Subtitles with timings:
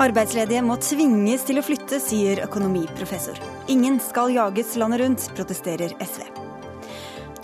[0.00, 3.36] Arbeidsledige må tvinges til å flytte, sier økonomiprofessor.
[3.68, 6.22] Ingen skal jages landet rundt, protesterer SV.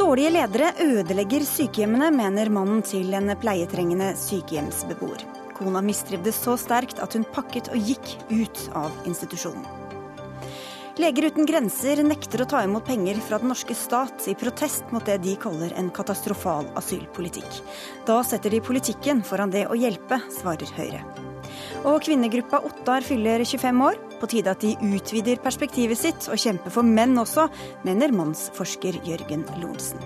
[0.00, 5.27] Dårlige ledere ødelegger sykehjemmene, mener mannen til en pleietrengende sykehjemsbeboer.
[5.57, 9.68] Kona mistrivdes så sterkt at hun pakket og gikk ut av institusjonen.
[10.96, 15.04] Leger uten grenser nekter å ta imot penger fra den norske stat i protest mot
[15.04, 17.61] det de kaller en katastrofal asylpolitikk.
[18.08, 21.04] Da setter de politikken foran det å hjelpe, svarer Høyre.
[21.84, 23.98] Og kvinnegruppa Ottar fyller 25 år.
[24.20, 27.48] På tide at de utvider perspektivet sitt og kjemper for menn også,
[27.84, 30.00] mener mannsforsker Jørgen Lorentzen.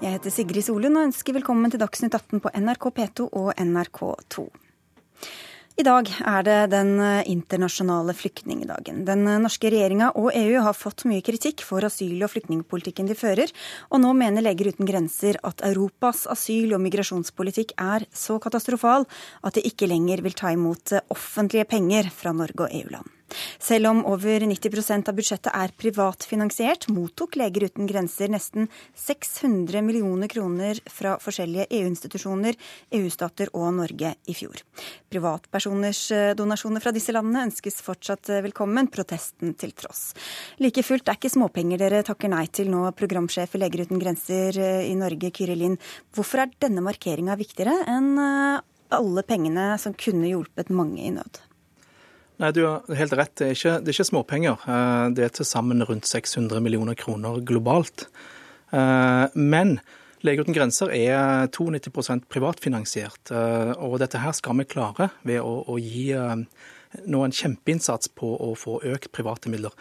[0.00, 4.48] Jeg heter Sigrid Solund og ønsker velkommen til Dagsnytt 18 på NRK P2 og NRK2.
[5.78, 6.98] I dag er det den
[7.30, 9.04] internasjonale flyktningdagen.
[9.06, 13.52] Den norske regjeringa og EU har fått mye kritikk for asyl- og flyktningpolitikken de fører,
[13.88, 19.06] og nå mener Leger uten grenser at Europas asyl- og migrasjonspolitikk er så katastrofal
[19.46, 23.19] at de ikke lenger vil ta imot offentlige penger fra Norge og EU-land.
[23.60, 30.30] Selv om over 90% av budsjettet er privatfinansiert, mottok Leger uten grenser nesten 600 millioner
[30.32, 32.58] kroner fra forskjellige EU-institusjoner,
[32.98, 34.62] EU-stater og Norge i fjor.
[35.12, 40.10] Privatpersoners eh, donasjoner fra disse landene ønskes fortsatt eh, velkommen, protesten til tross.
[40.62, 44.58] Like fullt er ikke småpenger dere takker nei til nå, programsjef i Leger uten grenser
[44.58, 45.80] eh, i Norge, Kyri Lind.
[46.16, 48.14] Hvorfor er denne markeringa viktigere enn
[48.90, 51.44] alle pengene som kunne hjulpet mange i nød?
[52.40, 53.34] Nei, Du har helt rett.
[53.36, 54.62] Det er ikke, det er ikke småpenger.
[54.64, 58.06] Eh, det er til sammen rundt 600 millioner kroner globalt.
[58.72, 59.80] Eh, men
[60.24, 63.32] Leger uten grenser er 92 privatfinansiert.
[63.32, 66.12] Eh, og dette her skal vi klare ved å, å gi
[67.08, 69.76] nå en kjempeinnsats på å få økt private midler.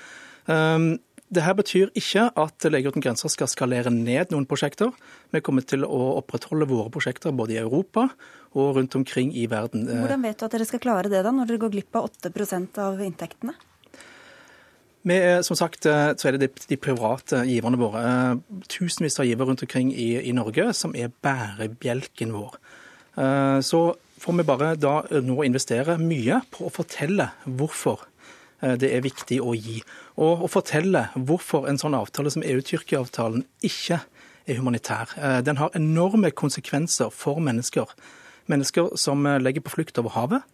[1.29, 4.89] Det her betyr ikke at Leger uten grenser skal skalere ned noen prosjekter.
[5.29, 8.07] Vi kommer til å opprettholde våre prosjekter både i Europa
[8.57, 9.85] og rundt omkring i verden.
[9.85, 12.33] Hvordan vet du at dere skal klare det, da, når dere går glipp av 8
[12.81, 13.53] av inntektene?
[15.09, 18.03] Vi som sagt, så er det de, de private giverne våre.
[18.67, 22.57] Tusenvis av givere rundt omkring i, i, Norge som er bærebjelken vår.
[23.63, 23.85] Så
[24.19, 28.18] får vi bare da nå investere mye på å fortelle hvorfor Eh,
[28.59, 29.79] det er viktig å gi.
[30.19, 34.01] Og å fortelle hvorfor en sånn avtale som EU-Tyrkia-avtalen ikke
[34.49, 35.13] er humanitær.
[35.17, 37.89] Eh, den har enorme konsekvenser for mennesker.
[38.51, 40.47] Mennesker som eh, legger på flukt over havet.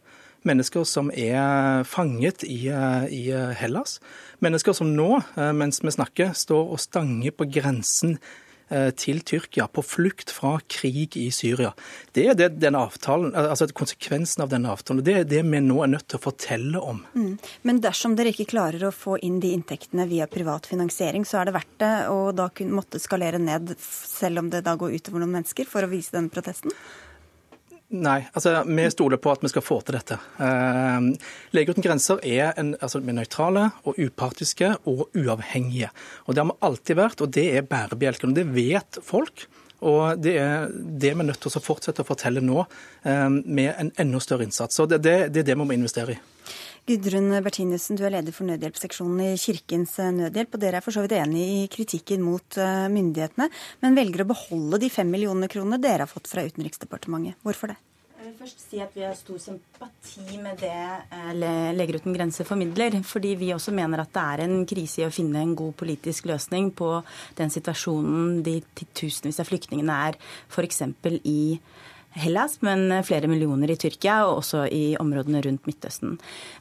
[0.46, 2.68] Mennesker som er fanget i,
[3.10, 3.22] i
[3.58, 3.96] Hellas.
[4.44, 5.16] Mennesker som nå,
[5.58, 8.45] mens vi snakker, står og stanger på grensen Eh,
[8.98, 11.70] til Tyrkia på flukt fra krig i Syria.
[12.16, 15.04] Det er det, denne avtalen, altså konsekvensen av denne avtalen.
[15.06, 17.02] Det er det vi nå er nødt til å fortelle om.
[17.14, 17.36] Mm.
[17.68, 21.48] Men dersom dere ikke klarer å få inn de inntektene via privat finansiering, så er
[21.48, 25.38] det verdt det å da måtte skalere ned, selv om det da går utover noen
[25.38, 26.74] mennesker, for å vise den protesten?
[27.94, 30.16] Nei, altså vi stoler på at vi skal få til dette.
[30.42, 35.92] Eh, Leger uten grenser er en, altså, nøytrale og upartiske og uavhengige.
[36.26, 38.34] Og Det har vi alltid vært, og det er bærebjelken.
[38.34, 39.46] Det vet folk.
[39.86, 42.64] Og det er det vi er nødt til å fortsette å fortelle nå,
[43.04, 44.74] eh, med en enda større innsats.
[44.74, 46.20] Så det, det, det er det vi må investere i.
[46.86, 50.52] Gudrun Bertinussen, du er leder for nødhjelpsseksjonen i Kirkens Nødhjelp.
[50.54, 53.48] og Dere er for så vidt enig i kritikken mot eh, myndighetene,
[53.82, 57.40] men velger å beholde de fem millionene kronene dere har fått fra Utenriksdepartementet.
[57.42, 57.76] Hvorfor det?
[58.20, 62.46] Jeg vil først si at Vi har stor sympati med det eh, Leger uten grenser
[62.46, 63.00] formidler.
[63.02, 66.30] Fordi vi også mener at det er en krise i å finne en god politisk
[66.30, 66.92] løsning på
[67.34, 70.84] den situasjonen de titusenvis av flyktningene er f.eks.
[71.26, 71.58] i
[72.16, 76.14] Hellas, men flere millioner i Tyrkia og også i områdene rundt Midtøsten.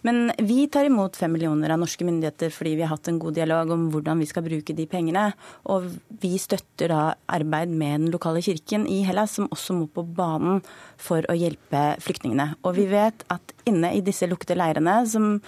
[0.03, 3.37] Men vi tar imot fem millioner av norske myndigheter fordi vi har hatt en god
[3.37, 5.29] dialog om hvordan vi skal bruke de pengene.
[5.71, 5.87] Og
[6.21, 10.59] vi støtter da arbeid med den lokale kirken i Hellas, som også må på banen
[10.99, 12.51] for å hjelpe flyktningene.
[12.67, 15.39] Og vi vet at inne i disse lukkede leirene, som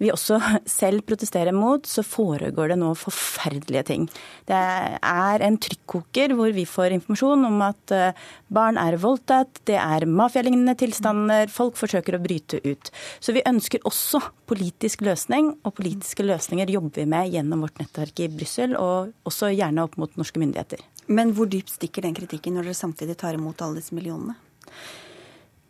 [0.00, 0.38] vi også
[0.80, 4.06] selv protesterer mot, så foregår det nå forferdelige ting.
[4.48, 9.76] Det er en trykkoker hvor vi får informasjon om at eh, barn er voldtatt, det
[9.80, 12.92] er mafialignende tilstander, folk forsøker å bryte ut.
[13.20, 18.24] Så vi ønsker også politisk løsning, og politiske løsninger jobber vi med gjennom vårt nettverk
[18.24, 20.82] i Brussel, og også gjerne opp mot norske myndigheter.
[21.10, 24.38] Men hvor dypt stikker den kritikken når dere samtidig tar imot alle disse millionene?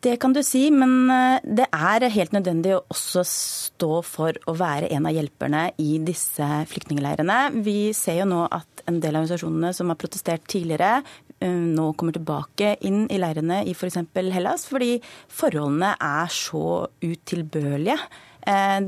[0.01, 4.55] Det kan du si, men eh, det er helt nødvendig å også stå for å
[4.57, 7.35] være en av hjelperne i disse flyktningleirene.
[7.61, 11.03] Vi ser jo nå at en del av organisasjonene som har protestert tidligere,
[11.37, 13.99] eh, nå kommer tilbake inn i leirene i f.eks.
[14.09, 14.95] For Hellas, fordi
[15.29, 16.65] forholdene er så
[17.05, 17.99] utilbørlige.
[18.41, 18.79] Eh,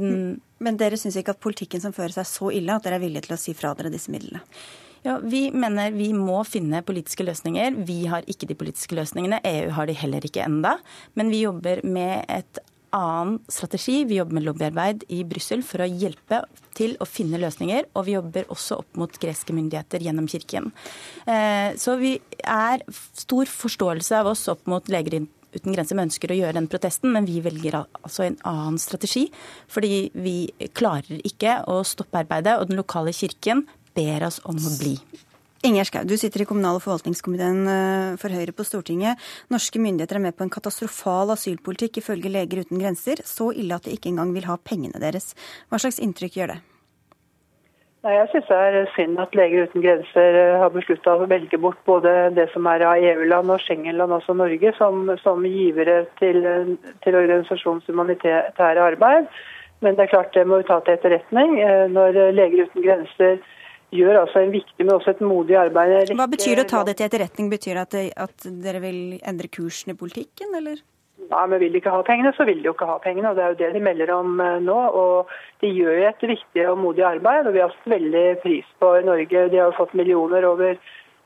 [0.63, 3.27] men dere syns ikke at politikken som føres er så ille at dere er villige
[3.27, 4.41] til å si fra dere disse midlene?
[5.03, 7.75] Ja, Vi mener vi må finne politiske løsninger.
[7.87, 9.41] Vi har ikke de politiske løsningene.
[9.43, 10.77] EU har de heller ikke enda.
[11.19, 12.61] Men vi jobber med et
[12.95, 14.05] annen strategi.
[14.07, 16.45] Vi jobber med lobbyarbeid i Brussel for å hjelpe
[16.77, 17.89] til å finne løsninger.
[17.97, 20.71] Og vi jobber også opp mot greske myndigheter gjennom kirken.
[21.27, 22.87] Eh, så vi er
[23.25, 27.11] stor forståelse av oss opp mot Leger uten grenser vi ønsker å gjøre den protesten,
[27.13, 29.27] men vi velger altså en annen strategi.
[29.69, 30.37] Fordi vi
[30.73, 34.97] klarer ikke å stoppe arbeidet, og den lokale kirken ber oss om å bli.
[35.63, 39.21] Inger Schou, du sitter i kommunal- og forvaltningskomiteen eh, for Høyre på Stortinget.
[39.53, 43.21] Norske myndigheter er med på en katastrofal asylpolitikk ifølge Leger uten grenser.
[43.23, 45.31] Så ille at de ikke engang vil ha pengene deres.
[45.71, 46.59] Hva slags inntrykk gjør det?
[48.03, 51.61] Nei, jeg syns det er synd at Leger uten grenser eh, har beslutta å velge
[51.63, 56.43] bort både det som er av EU-land og Schengen-land, også Norge, som, som givere til,
[57.07, 59.31] til organisasjonens humanitære arbeid.
[59.79, 61.61] Men det er klart det må vi ta til etterretning.
[61.63, 63.39] Eh, når Leger uten grenser
[63.93, 66.13] gjør altså en viktig, men også et modig arbeid.
[66.17, 67.51] Hva betyr det å ta det til etterretning?
[67.53, 70.81] Betyr det at, det, at dere vil endre kursen i politikken, eller?
[71.29, 73.29] Nei, men Vil de ikke ha pengene, så vil de jo ikke ha pengene.
[73.29, 74.79] og Det er jo det de melder om eh, nå.
[75.03, 75.31] og
[75.61, 78.91] De gjør jo et viktig og modig arbeid, og vi har hatt veldig pris på
[79.05, 79.47] Norge.
[79.53, 80.81] De har jo fått millioner over,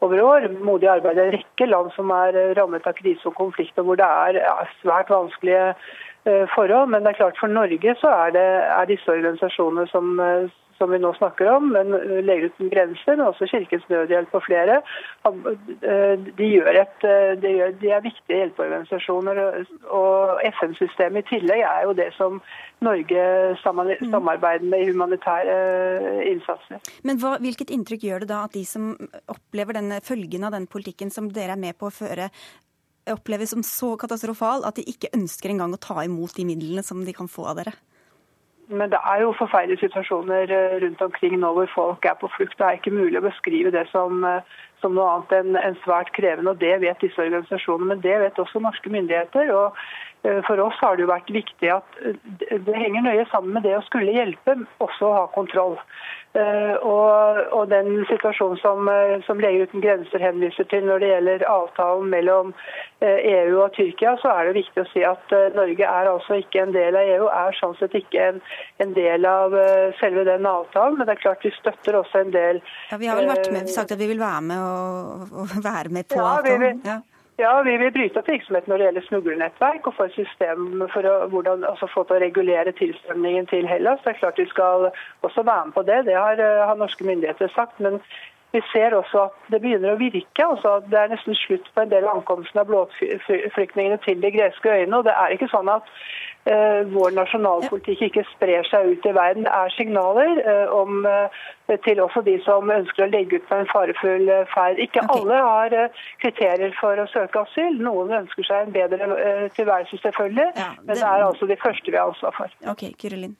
[0.05, 0.49] over år.
[0.61, 3.89] Modig arbeid i en rekke land som er eh, rammet av krise og konflikt, og
[3.89, 6.93] hvor det er ja, svært vanskelige uh, forhold.
[6.93, 10.13] Men det er klart for Norge så er det er disse organisasjonene som,
[10.77, 14.43] som vi nå snakker om, men eh, Leger uten grenser, men også Kirkens Nødhjelp og
[14.45, 14.79] flere,
[15.27, 19.41] eh, de, et, eh, de, gjør, de er viktige hjelpeorganisasjoner.
[19.97, 22.39] Og FN-systemet i tillegg er jo det som
[22.85, 23.25] Norge
[23.57, 24.11] mm.
[24.11, 25.57] samarbeider med i humanitære
[26.29, 26.81] innsatser.
[27.07, 28.93] Men hva, Hvilket inntrykk gjør det da at de som
[29.31, 32.29] opplever denne følgen av den politikken som dere er med på å føre,
[33.13, 37.05] oppleves som så katastrofal at de ikke ønsker engang å ta imot de midlene som
[37.05, 37.75] de kan få av dere?
[38.69, 42.57] Men det er jo forferdelige situasjoner eh, rundt omkring nå hvor folk er på flukt.
[42.59, 46.11] Det er ikke mulig å beskrive det som, eh, som noe annet enn en svært
[46.17, 46.51] krevende.
[46.51, 49.53] og Det vet disse organisasjonene, men det vet også norske myndigheter.
[49.55, 49.77] og
[50.47, 51.99] For oss har det jo vært viktig at
[52.51, 55.77] det henger nøye sammen med det å skulle hjelpe, også å ha kontroll.
[56.37, 61.09] Eh, og, og, den situasjonen som, eh, som Leger uten grenser henviser til når det
[61.09, 62.51] gjelder avtalen mellom
[62.99, 66.37] EU eh, e og Tyrkia, så er det viktig å si at Norge er altså
[66.43, 68.39] ikke en del av EU, er sånn sett ikke en,
[68.83, 69.55] en del av
[70.01, 70.99] selve den avtalen.
[70.99, 73.71] Men det er klart vi støtter også en del Ja, Vi har vel vært med,
[73.73, 76.83] sagt at vi vil være med, og, og være med på ja, avtalen?
[76.85, 77.01] ja.
[77.39, 81.05] Ja, Vi vil bryte opp virksomheten når det gjelder smuglernettverk, og få et system for
[81.05, 84.01] å hvordan, altså få til å regulere tilstrømningen til Hellas.
[84.03, 84.87] Det er klart Vi skal
[85.21, 87.79] også være med på det, det har, eh, har norske myndigheter sagt.
[87.79, 88.01] men
[88.51, 90.45] vi ser også at det begynner å virke.
[90.45, 94.71] Altså det er nesten slutt på en del av ankomsten av blåflyktningene til de greske
[94.71, 94.97] øyene.
[94.97, 95.83] og det er ikke sånn at
[96.93, 99.47] vår nasjonalpolitikk ikke sprer seg ut i verden.
[99.47, 103.57] Det er signaler uh, om, uh, til også de som ønsker å legge ut på
[103.57, 104.79] en farefull ferd.
[104.83, 105.17] Ikke okay.
[105.17, 107.81] alle har kriterier for å søke asyl.
[107.83, 109.11] Noen ønsker seg en bedre
[109.57, 110.47] tilværelse, selvfølgelig.
[110.55, 110.87] Ja, det...
[110.87, 112.57] Men det er altså de første vi har ansvar for.
[112.73, 113.35] Ok, Kirillin.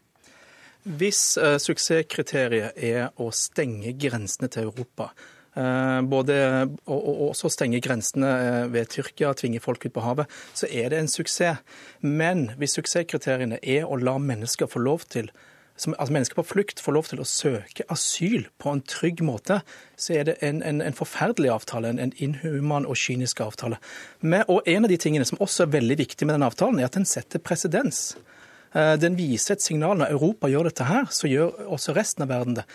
[0.88, 5.12] Hvis uh, suksesskriteriet er å stenge grensene til Europa,
[6.06, 6.38] både,
[6.86, 10.92] og, og, også stenge grensene eh, ved Tyrkia, tvinge folk ut på havet, så er
[10.94, 11.63] det en suksess.
[12.01, 15.31] Men hvis suksesskriteriene er å la mennesker få lov til
[15.77, 19.60] som, altså mennesker på flukt får lov til å søke asyl på en trygg måte,
[19.93, 23.77] så er det en, en, en forferdelig avtale, en, en, inhuman og kynisk avtale.
[24.20, 26.89] Med, og En av de tingene som også er veldig viktig med den avtalen, er
[26.89, 28.17] at den setter presedens.
[28.74, 30.00] Eh, den viser et signal.
[30.01, 32.65] Når Europa gjør dette her, så gjør også resten av verden det.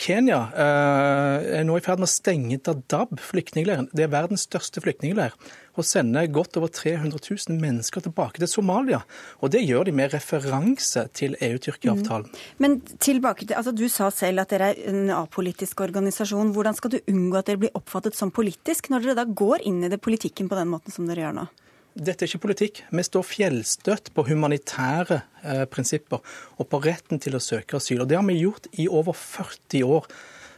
[0.00, 3.90] Kenya eh, er nå i ferd med å stenge Dadaab, flyktningleiren.
[3.92, 5.34] Det er verdens største flyktningleir.
[5.76, 9.02] Og sender godt over 300 000 mennesker tilbake til Somalia.
[9.44, 12.32] Og det gjør de med referanse til EU-Tyrkia-avtalen.
[12.32, 12.40] Mm.
[12.64, 16.54] Men tilbake til, altså Du sa selv at dere er en apolitisk organisasjon.
[16.56, 19.84] Hvordan skal du unngå at dere blir oppfattet som politisk, når dere da går inn
[19.84, 21.50] i det politikken på den måten som dere gjør nå?
[21.94, 22.82] Dette er ikke politikk.
[22.94, 26.22] Vi står fjellstøtt på humanitære eh, prinsipper
[26.56, 28.04] og på retten til å søke asyl.
[28.04, 30.06] Og Det har vi gjort i over 40 år.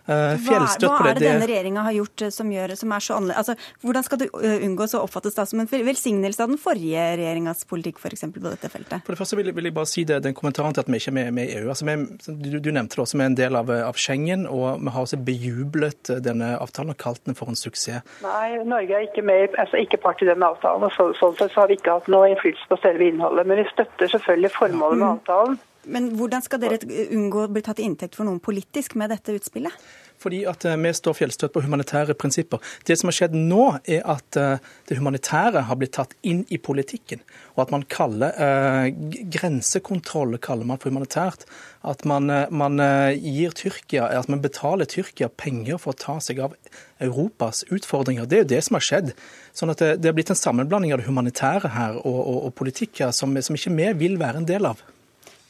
[0.03, 3.19] Uh, hva, hva, er det denne regjeringa har gjort eh, som, gjør, som er så
[3.21, 3.39] annerledes?
[3.39, 7.63] Altså, hvordan skal det unngås å oppfattes da som en velsignelse av den forrige regjeringas
[7.71, 9.07] politikk for eksempel, på dette feltet?
[9.07, 10.99] For det første vil jeg, vil jeg bare si det, den kommentaren til at vi
[10.99, 11.71] ikke er med, med i EU.
[11.71, 14.83] Altså, vi, du, du, nevnte det også, vi er en del av, av, Schengen, og
[14.83, 18.03] vi har også bejublet denne avtalen og kalt den for en suksess.
[18.27, 20.89] Nei, Norge er ikke, med, altså, ikke part i denne avtalen.
[20.89, 23.47] og så, Sånn sett så har vi ikke hatt noe innflytelse på selve innholdet.
[23.47, 25.13] Men vi støtter selvfølgelig formålet med mm.
[25.21, 25.61] avtalen.
[25.91, 26.79] Men hvordan skal dere
[27.11, 29.75] unngå å bli tatt i inntekt for noen politisk med dette utspillet?
[30.23, 32.63] Fordi at eh, vi står fjellstøtt på humanitære prinsipper.
[32.87, 36.61] Det som har skjedd nå, er at eh, det humanitære har blitt tatt inn i
[36.63, 37.25] politikken.
[37.57, 38.93] Og at man kaller eh,
[39.35, 41.49] grensekontroll kaller man for humanitært.
[41.83, 42.79] At man, eh, man,
[43.19, 46.55] gir Tyrkia, at man betaler Tyrkia penger for å ta seg av
[47.03, 48.31] Europas utfordringer.
[48.31, 49.15] Det er jo det som har skjedd.
[49.51, 52.59] Sånn at det, det har blitt en sammenblanding av det humanitære her og, og, og
[52.63, 54.85] politikk som, som ikke vi vil være en del av.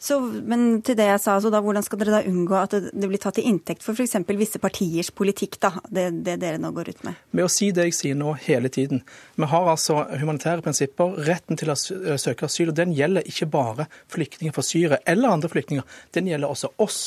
[0.02, 3.20] Så, men til det jeg sa, da, hvordan skal dere da unngå at det, blir
[3.22, 4.16] tatt til inntekt for f.eks.
[4.34, 7.20] visse partiers politikk, da, det, det, dere nå går ut med?
[7.30, 9.04] Med å si det jeg sier nå hele tiden.
[9.38, 11.14] Vi har altså humanitære prinsipper.
[11.28, 12.72] Retten til å søke asyl.
[12.72, 15.86] og Den gjelder ikke bare flyktninger fra Syria eller andre flyktninger.
[16.18, 17.02] Den gjelder også oss.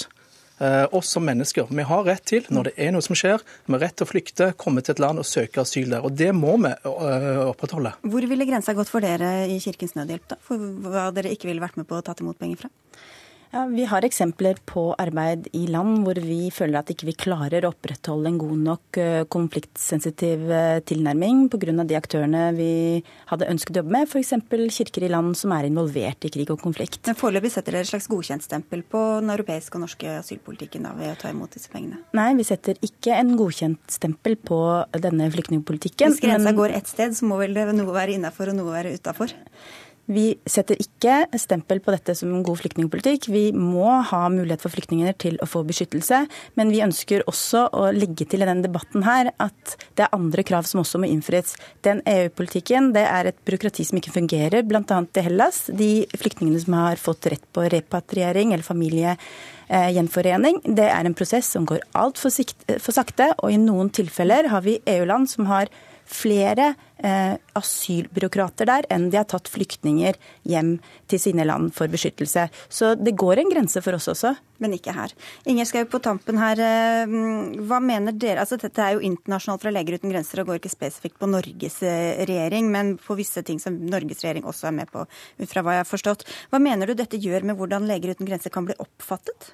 [0.57, 1.67] Eh, oss som mennesker.
[1.69, 4.09] Vi har rett til, når det er noe som skjer, vi har rett til å
[4.09, 6.05] flykte, komme til et land og søke asyl der.
[6.07, 7.91] Og det må vi eh, opprettholde.
[8.07, 10.39] Hvor ville grensa gått for dere i Kirkens Nødhjelp, da?
[10.45, 12.71] For hva dere ikke ville vært med på å ta imot penger fra?
[13.55, 17.63] Ja, Vi har eksempler på arbeid i land hvor vi føler at ikke vi klarer
[17.63, 21.85] å opprettholde en god nok eh, konfliktsensitiv eh, tilnærming pga.
[21.87, 22.73] de aktørene vi
[23.29, 24.33] hadde ønsket å jobbe med, f.eks.
[24.75, 26.99] kirker i land som er involvert i krig og konflikt.
[27.07, 31.13] Men Foreløpig setter dere et slags godkjentstempel på den europeiske og norske asylpolitikken da, ved
[31.13, 32.03] å ta imot disse pengene?
[32.11, 34.61] Nei, vi setter ikke en godkjentstempel på
[34.99, 36.11] denne flyktningpolitikken.
[36.11, 36.59] Hvis grensa men...
[36.59, 39.31] går ett sted, så må vel det noe være innafor og noe være utafor?
[40.05, 43.25] Vi setter ikke stempel på dette som en god flyktningpolitikk.
[43.33, 46.19] Vi må ha mulighet for flyktninger til å få beskyttelse.
[46.59, 50.45] Men vi ønsker også å legge til i denne debatten her at det er andre
[50.45, 51.55] krav som også må innfris.
[51.85, 54.83] Den EU-politikken det er et byråkrati som ikke fungerer, bl.a.
[54.85, 55.65] i Hellas.
[55.73, 61.65] De flyktningene som har fått rett på repatriering eller familiegjenforening, det er en prosess som
[61.65, 62.29] går altfor
[62.77, 63.31] for sakte.
[63.41, 65.73] Og i noen tilfeller har vi EU-land som har
[66.05, 70.75] flere eh, asylbyråkrater der enn de har tatt flyktninger hjem
[71.11, 72.47] til sine land for beskyttelse.
[72.69, 74.35] Så det går en grense for oss også.
[74.63, 75.11] Men ikke her.
[75.51, 77.15] Inger Skau, på tampen her, eh,
[77.67, 78.45] hva mener dere?
[78.45, 81.81] Altså, dette er jo internasjonalt fra Leger uten grenser og går ikke spesifikt på Norges
[81.83, 85.65] eh, regjering, men på visse ting som Norges regjering også er med på, ut fra
[85.65, 86.25] hva jeg har forstått.
[86.53, 89.51] Hva mener du dette gjør med hvordan Leger uten grenser kan bli oppfattet?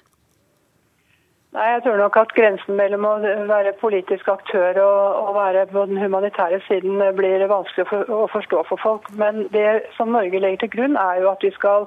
[1.52, 3.10] Nei, Jeg tror nok at grensen mellom å
[3.50, 8.80] være politisk aktør og å være på den humanitære siden blir vanskelig å forstå for
[8.80, 9.10] folk.
[9.20, 11.84] Men det som Norge legger til grunn, er jo at vi skal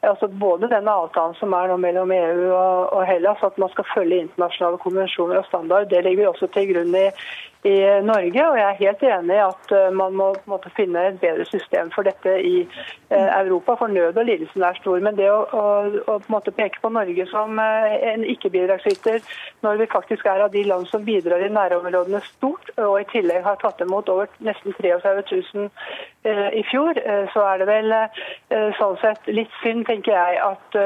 [0.00, 4.22] altså både den avtalen som er nå mellom EU og Hellas, at man skal følge
[4.24, 7.04] internasjonale konvensjoner og standard, det legger også til grunn i,
[7.62, 8.42] i Norge.
[8.50, 11.92] Og jeg er helt enig i at eh, man må måtte finne et bedre system
[11.94, 13.76] for dette i eh, Europa.
[13.78, 14.98] For nød og lidelsen er stor.
[15.04, 15.64] Men det å, å,
[16.10, 19.22] å på peke på Norge som eh, en ikke-bidragsyter,
[19.62, 23.46] når vi faktisk er av de land som bidrar i nærområdene stort, og i tillegg
[23.46, 25.22] har tatt imot over nesten 33
[25.54, 25.70] 000
[26.22, 26.94] i fjor,
[27.32, 27.94] så er det vel
[28.78, 30.76] sånn sett litt synd, tenker jeg, at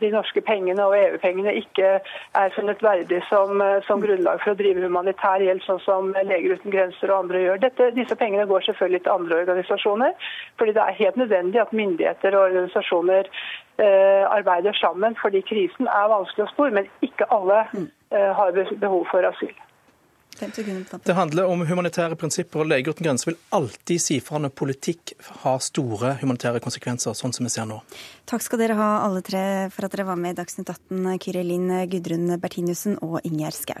[0.00, 4.86] de norske pengene og EU-pengene ikke er funnet verdig som, som grunnlag for å drive
[4.86, 7.60] humanitær hjelp, sånn som Leger uten grenser og andre gjør.
[7.66, 12.36] Dette, disse pengene går selvfølgelig til andre organisasjoner, fordi det er helt nødvendig at myndigheter
[12.36, 18.32] og organisasjoner eh, arbeider sammen, fordi krisen er vanskelig og stor, men ikke alle eh,
[18.40, 19.54] har behov for asyl.
[21.04, 25.14] Det handler om humanitære prinsipper, og Leger uten grenser vil alltid si fra når politikk
[25.42, 27.78] har store humanitære konsekvenser, sånn som vi ser nå.
[28.28, 31.46] Takk skal dere ha alle tre for at dere var med i Dagsnytt 18, Kyrre
[31.46, 33.80] Linn, Gudrun Bertinussen og Ingjerd Skau.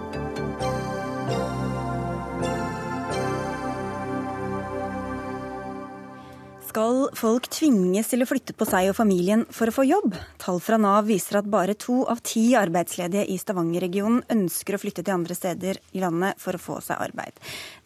[7.17, 10.15] Folk tvinges til å flytte på seg og familien for å få jobb?
[10.41, 15.03] Tall fra Nav viser at bare to av ti arbeidsledige i Stavanger-regionen ønsker å flytte
[15.03, 17.37] til andre steder i landet for å få seg arbeid.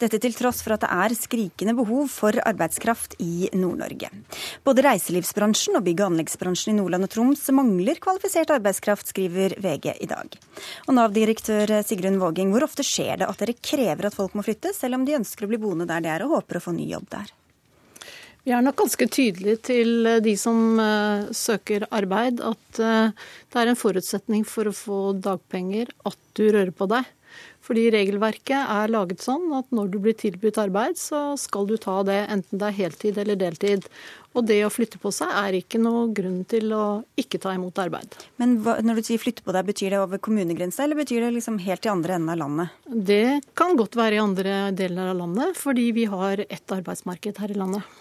[0.02, 4.12] Dette til tross for at det er skrikende behov for arbeidskraft i Nord-Norge.
[4.68, 9.96] Både reiselivsbransjen og bygg- og anleggsbransjen i Nordland og Troms mangler kvalifisert arbeidskraft, skriver VG
[10.02, 10.38] i dag.
[10.88, 14.76] Og Nav-direktør Sigrun Våging, hvor ofte skjer det at dere krever at folk må flytte,
[14.76, 16.90] selv om de ønsker å bli boende der de er og håper å få ny
[16.92, 17.34] jobb der?
[18.46, 23.10] Vi er nok ganske tydelige til eh, de som uh, søker arbeid, at uh,
[23.50, 27.10] det er en forutsetning for å få dagpenger at du rører på deg.
[27.66, 31.98] Fordi regelverket er laget sånn at når du blir tilbudt arbeid, så skal du ta
[32.06, 33.90] det, enten det er heltid eller deltid.
[34.38, 36.86] Og det å flytte på seg er ikke noe grunn til å
[37.18, 38.14] ikke ta imot arbeid.
[38.38, 41.34] Men hva, når du sier flytte på deg, betyr det over kommunegrensa, eller betyr det
[41.40, 42.80] liksom helt i andre enden av landet?
[42.86, 47.56] Det kan godt være i andre deler av landet, fordi vi har ett arbeidsmarked her
[47.56, 47.96] i landet.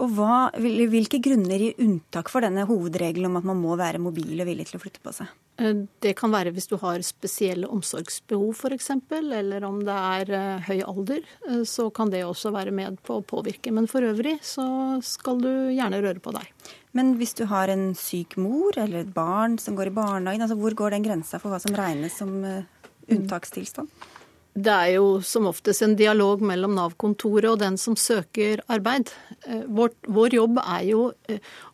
[0.00, 4.40] Og hva, Hvilke grunner gir unntak for denne hovedregelen om at man må være mobil
[4.40, 5.30] og villig til å flytte på seg?
[5.60, 10.68] Eh, det kan være hvis du har spesielle omsorgsbehov f.eks., eller om det er uh,
[10.68, 13.74] høy alder, uh, så kan det også være med på å påvirke.
[13.74, 14.64] Men for øvrig så
[15.04, 16.48] skal du gjerne røre på deg.
[16.96, 20.58] Men hvis du har en syk mor eller et barn som går i barnehagen, altså
[20.60, 23.88] hvor går den grensa for hva som regnes som unntakstilstand?
[24.52, 29.08] Det er jo som oftest en dialog mellom Nav-kontoret og den som søker arbeid.
[29.72, 31.06] Vår, vår jobb er jo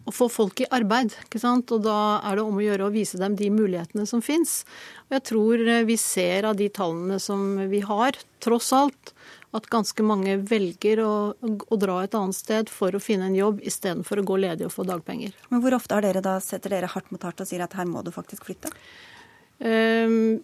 [0.06, 1.72] å få folk i arbeid, ikke sant?
[1.74, 4.62] og da er det om å gjøre å vise dem de mulighetene som fins.
[5.10, 9.12] Jeg tror vi ser av de tallene som vi har, tross alt,
[9.56, 13.62] at ganske mange velger å, å dra et annet sted for å finne en jobb
[13.66, 15.34] istedenfor å gå ledig og få dagpenger.
[15.50, 17.88] Men hvor ofte har dere da setter dere hardt mot hardt og sier at her
[17.88, 18.70] må du faktisk flytte?
[19.58, 20.40] Ehm,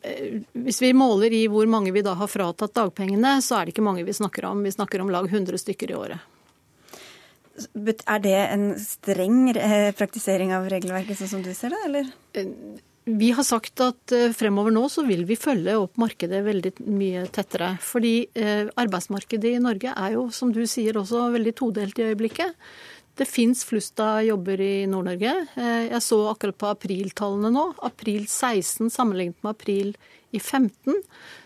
[0.66, 3.86] hvis vi måler i hvor mange vi da har fratatt dagpengene, så er det ikke
[3.86, 4.64] mange vi snakker om.
[4.66, 6.30] Vi snakker om lag 100 stykker i året.
[7.54, 12.08] Er det en streng eh, praktisering av regelverket, sånn som du ser det, eller?
[12.34, 12.50] Eh,
[13.04, 17.28] vi har sagt at eh, fremover nå så vil vi følge opp markedet veldig mye
[17.30, 17.76] tettere.
[17.84, 22.58] Fordi arbeidsmarkedet i Norge er jo, som du sier, også veldig todelt i øyeblikket.
[23.14, 25.34] Det fins flust av jobber i Nord-Norge.
[25.54, 27.68] Jeg så akkurat på apriltallene nå.
[27.86, 29.94] April 16 sammenlignet med april
[30.34, 30.98] i 15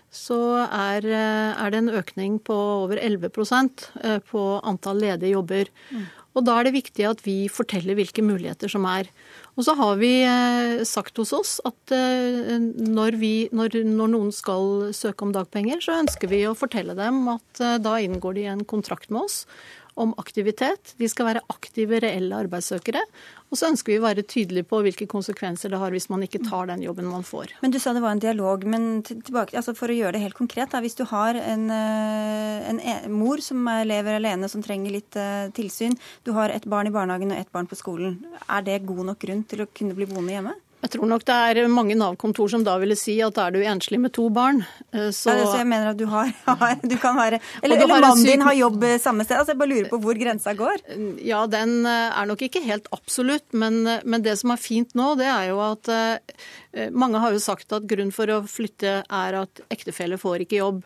[0.08, 3.84] så er, er, det en økning på over 11%
[4.30, 5.68] på antall ledige jobber.
[5.92, 6.06] Mm.
[6.38, 9.10] Og da er det viktig at vi forteller hvilke muligheter som er.
[9.58, 10.12] Og så har vi
[10.88, 16.30] sagt hos oss at når, vi, når, når, noen skal søke om dagpenger, så ønsker
[16.30, 19.42] vi å fortelle dem at da inngår de en kontrakt med oss
[19.98, 20.94] om aktivitet.
[21.00, 23.02] De skal være aktive, reelle arbeidssøkere.
[23.48, 26.42] Og så ønsker vi å være tydelige på hvilke konsekvenser det har hvis man ikke
[26.44, 27.54] tar den jobben man får.
[27.62, 28.64] Men Du sa det var en dialog.
[28.64, 32.68] men tilbake, altså For å gjøre det helt konkret, da, hvis du har en, eh,
[32.70, 36.86] en, e, mor som lever alene, som trenger litt uh, tilsyn, du har et barn
[36.86, 39.94] i barnehagen og et barn på skolen, er det god nok grunn til å kunne
[39.94, 40.54] bli boende hjemme?
[40.78, 43.98] Jeg tror nok det er mange Nav-kontor som da ville si at er du enslig
[43.98, 44.60] med to barn,
[44.94, 46.30] Det så, ja, så Jeg mener at du har,
[46.92, 49.40] du kan være Eller, eller mannen din har jobb eh, samme sted.
[49.40, 50.84] Altså Jeg bare lurer på hvor grensa går.
[51.26, 55.16] Ja, den eh, er nok ikke helt absolutt, men, men det som er fint nå,
[55.18, 55.90] det er jo at
[56.94, 60.82] mange har jo sagt at grunn for å flytte er at ektefelle får ikke jobb.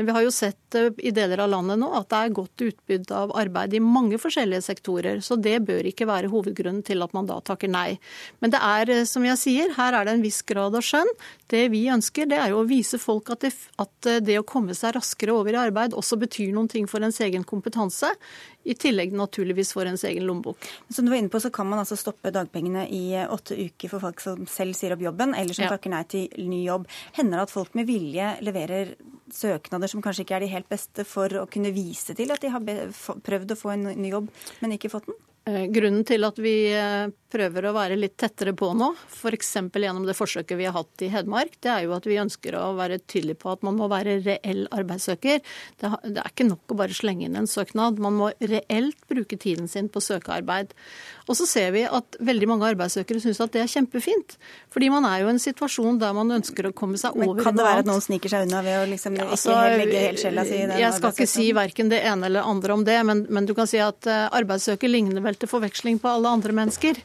[0.00, 2.62] Men vi har jo sett eh, i deler av landet nå at det er godt
[2.64, 5.18] utbud av arbeid i mange forskjellige sektorer.
[5.20, 7.98] Så det bør ikke være hovedgrunnen til at man da takker nei.
[8.40, 11.12] Men det er, eh, som jeg sier, her er det en viss grad av skjønn.
[11.52, 14.46] Det vi ønsker, det er jo å vise folk at det, at eh, det å
[14.48, 18.14] komme seg raskere over i arbeid også betyr noen ting for ens egen kompetanse.
[18.64, 20.64] I tillegg naturligvis for ens egen lommebok.
[20.88, 24.08] Som du var inne på, så kan man altså stoppe dagpengene i åtte uker for
[24.08, 25.76] folk som selv sier opp jobben, eller som ja.
[25.76, 26.88] takker nei til ny jobb.
[27.20, 28.96] Hender det at folk med vilje leverer
[29.34, 32.52] søknader som kanskje ikke er de helt beste, for å kunne vise til at de
[32.54, 32.62] har
[33.26, 34.30] prøvd å få en ny jobb,
[34.62, 35.18] men ikke fått den?
[35.48, 39.54] Eh, grunnen til at vi eh, prøver å være litt tettere på nå, f.eks.
[39.72, 42.74] gjennom det forsøket vi har hatt i Hedmark, det er jo at vi ønsker å
[42.76, 45.40] være tydelige på at man må være reell arbeidssøker.
[45.80, 48.02] Det er ikke nok å bare slenge inn en søknad.
[48.04, 50.76] Man må reelt bruke tiden sin på søkearbeid.
[51.30, 54.36] Og så ser vi at veldig mange arbeidssøkere syns at det er kjempefint.
[54.74, 57.44] Fordi man er jo i en situasjon der man ønsker å komme seg over Men
[57.46, 60.04] Kan det være at noen sniker seg unna ved å liksom ja, altså, ikke legge
[60.08, 62.86] helt sjela si i den Jeg skal ikke si verken det ene eller andre om
[62.86, 66.34] det, men, men du kan si at eh, arbeidssøker ligner vel til forveksling på alle
[66.40, 66.98] andre mennesker.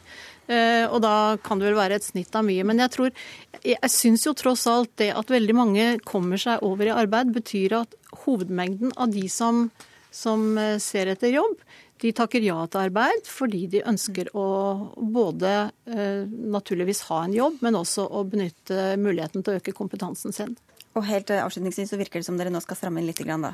[0.46, 2.62] Uh, og da kan det vel være et snitt av mye.
[2.66, 3.24] Men jeg tror,
[3.66, 7.80] jeg syns jo tross alt det at veldig mange kommer seg over i arbeid, betyr
[7.80, 9.66] at hovedmengden av de som,
[10.14, 11.58] som eh, ser etter jobb,
[12.02, 14.46] de takker ja til arbeid fordi de ønsker å
[14.96, 15.52] både
[15.88, 20.56] eh, naturligvis ha en jobb, men også å benytte muligheten til å øke kompetansen sin.
[20.96, 23.20] Og helt eh, avslutningsvis så virker det som dere nå skal stramme inn litt.
[23.20, 23.52] da,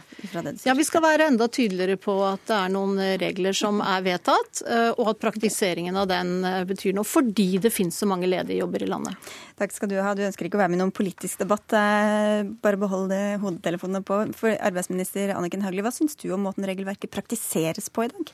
[0.63, 4.05] ja, Vi skal være enda tydeligere på at det er noen eh, regler som er
[4.07, 8.61] vedtatt, eh, og at praktiseringen av den betyr noe, fordi det finnes så mange ledige
[8.61, 9.33] jobber i landet.
[9.59, 10.15] Takk skal du ha.
[10.15, 11.67] Du ønsker ikke å være med i noen politisk debatt.
[11.73, 14.19] Bare behold hodetelefonene på.
[14.39, 18.33] For arbeidsminister Anniken Hauglie, hva syns du om måten regelverket praktiseres på i dag?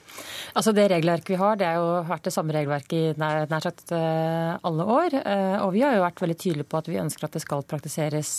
[0.57, 3.65] Altså Det regelverket vi har, det har jo vært det samme regelverket i nær, nær
[3.65, 5.19] sagt alle år.
[5.65, 8.33] Og vi har jo vært veldig tydelige på at vi ønsker at det skal praktiseres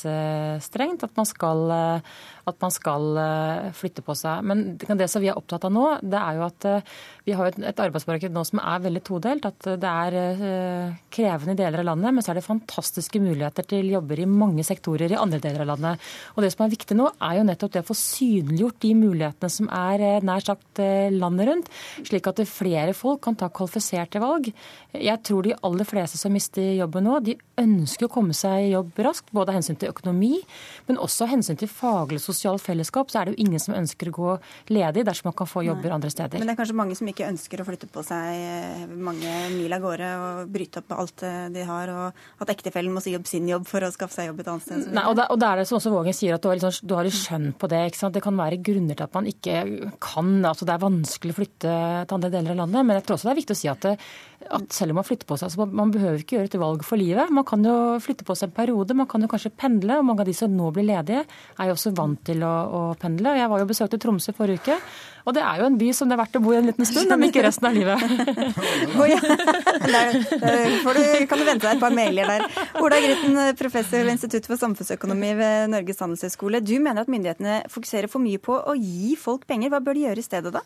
[0.64, 2.10] strengt, at man skal, eh,
[2.50, 4.44] at man skal eh, flytte på seg.
[4.46, 6.92] Men det som vi er opptatt av nå, det er jo at eh,
[7.26, 9.46] vi har et arbeidsmarked nå som er veldig todelt.
[9.46, 14.22] At det er krevende deler av landet, men så er det fantastiske muligheter til jobber
[14.22, 16.08] i mange sektorer i andre deler av landet.
[16.34, 19.52] Og det som er viktig nå, er jo nettopp det å få synliggjort de mulighetene
[19.52, 20.80] som er nær sagt
[21.14, 21.70] landet rundt,
[22.08, 24.50] slik at flere folk kan ta kvalifiserte valg.
[24.96, 28.72] Jeg tror de aller fleste som mister jobben nå, de ønsker å komme seg i
[28.74, 30.40] jobb raskt, både av hensyn til økonomi,
[30.88, 33.76] Men også av hensyn til faglig og sosialt fellesskap, så er det jo ingen som
[33.76, 34.36] ønsker å gå
[34.74, 35.96] ledig dersom man kan få jobber Nei.
[35.98, 36.40] andre steder.
[36.40, 39.76] Men det er kanskje mange som ikke ønsker å flytte på seg eh, mange mil
[39.76, 43.48] av gårde og bryte opp alt de har, og at ektefellen må si opp sin
[43.48, 44.88] jobb for å skaffe seg jobb et annet sted.
[44.96, 46.88] Nei, og, da, og da er det som også Vågen sier, at du har, liksom,
[46.88, 47.82] du har skjønn på det.
[47.90, 48.16] ikke sant?
[48.16, 49.62] Det kan være grunner til at man ikke
[50.02, 52.86] kan, altså det er vanskelig å flytte til andre deler av landet.
[52.86, 53.88] Men jeg tror også det er viktig å si at,
[54.48, 57.00] at selv om man flytter på seg, altså man behøver ikke gjøre et valg for
[57.00, 57.32] livet.
[57.34, 59.98] Man kan jo flytte på seg en periode, man kan jo kanskje pendle.
[60.00, 61.26] og Mange av de som nå blir ledige,
[61.58, 63.36] er jo også vant til å, å pendle.
[63.36, 64.78] Jeg var jo besøkte Tromsø forrige uke.
[65.30, 66.88] Og det er jo en by som det er verdt å bo i en liten
[66.88, 68.02] stund, men ikke resten av livet.
[68.98, 69.20] oh, ja.
[69.22, 72.46] der, der du, kan du vente deg et par mailer der.
[72.82, 76.62] Ola Grytten, professor ved Institutt for samfunnsøkonomi ved Norges handelshøyskole.
[76.66, 79.70] Du mener at myndighetene fokuserer for mye på å gi folk penger.
[79.70, 80.64] Hva bør de gjøre i stedet da?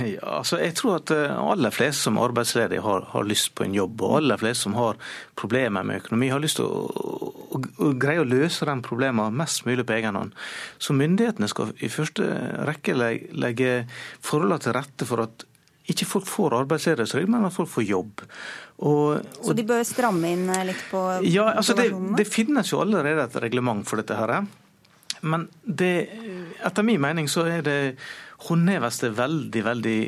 [0.00, 3.66] Ja, altså jeg tror at eh, aller flest som er arbeidsledige har, har, lyst på
[3.66, 4.00] en jobb.
[4.00, 4.96] Og aller flest som har
[5.36, 7.25] problemer med økonomi, har lyst til å,
[7.56, 10.36] og å greie å løse den problemene mest mulig på egen hånd.
[10.78, 12.28] Så myndighetene skal i første
[12.68, 13.74] rekke legge
[14.20, 15.46] forholdene til rette for at
[15.86, 18.22] ikke folk får arbeidsledighetstrygd, men at folk får jobb.
[18.82, 21.88] Og, og, så de bør stramme inn litt på Ja, altså det,
[22.18, 24.18] det, finnes jo allerede et reglement for dette.
[24.18, 24.42] her.
[25.20, 26.08] Men det,
[26.64, 27.80] etter min mening så er det
[28.46, 30.00] håndheves det veldig, veldig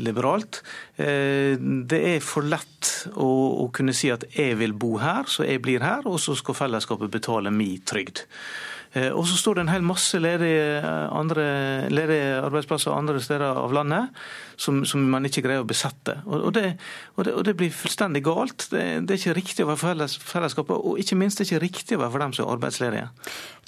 [0.00, 0.62] liberalt.
[0.96, 3.28] Eh, det er for lett å,
[3.64, 6.58] å kunne si at jeg vil bo her, så jeg blir her, og så skal
[6.64, 8.24] fellesskapet betale min trygd.
[8.94, 10.78] Eh, og så står det en hel masse ledige,
[11.10, 11.44] andre,
[11.90, 14.14] ledige arbeidsplasser andre steder av landet
[14.56, 16.20] som, som, man ikke greier å besette.
[16.28, 16.76] Og, og, det,
[17.16, 18.68] og, det, og det, blir fullstendig galt.
[18.70, 21.64] Det, det er ikke riktig å være felles, fellesskapet, og ikke minst det er ikke
[21.66, 23.08] riktig for dem som er arbeidsledige.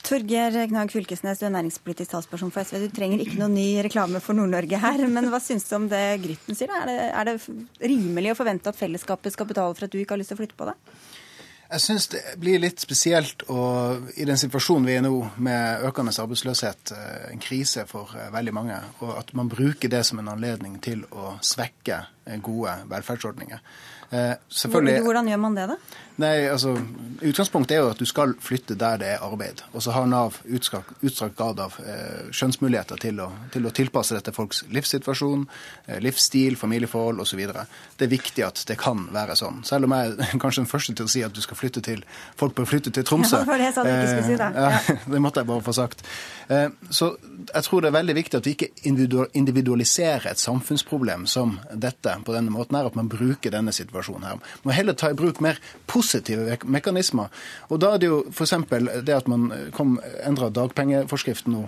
[0.06, 2.84] Torgeir Knag Fylkesnes, du er næringspolitisk talsperson for SV.
[2.86, 6.04] Du trenger ikke noe ny reklame for Nord-Norge her, men hva syns du om det
[6.22, 6.70] Grytten sier?
[6.70, 7.36] Er det, er det
[7.82, 10.44] rimelig å forvente at fellesskapet skal betale for at du ikke har lyst til å
[10.44, 10.96] flytte på deg?
[11.66, 13.62] Jeg syns det blir litt spesielt å,
[14.14, 18.54] i den situasjonen vi er nå, med økende arbeidsløshet, eh, en krise for eh, veldig
[18.54, 23.64] mange, og at man bruker det som en anledning til å svekke eh, gode velferdsordninger.
[24.10, 25.78] Hvordan gjør man det, da?
[26.16, 26.72] Nei, altså,
[27.16, 29.60] Utgangspunktet er jo at du skal flytte der det er arbeid.
[29.76, 30.94] Og så har Nav utstrakt,
[31.36, 35.44] grad av eh, skjønnsmuligheter til å, til å, tilpasse dette folks livssituasjon,
[35.86, 37.42] eh, livsstil, familieforhold osv.
[37.96, 39.60] Det er viktig at det kan være sånn.
[39.68, 42.04] Selv om jeg er kanskje den første til å si at du skal flytte til
[42.36, 43.42] folk bør flytte til Tromsø.
[43.56, 44.46] Ja, det, skulle si det.
[44.54, 44.68] Ja.
[44.70, 46.04] ja, det måtte jeg bare få sagt.
[46.52, 48.70] Eh, så jeg tror det er veldig viktig at vi ikke
[49.36, 54.40] individualiserer et samfunnsproblem som dette på denne måten her, at man bruker denne situasjonen her.
[54.62, 57.32] Man må heller ta i bruk mer positive mekanismer.
[57.70, 58.54] Og da er det jo f.eks.
[59.06, 61.64] det at man kom endra dagpengeforskriften nå.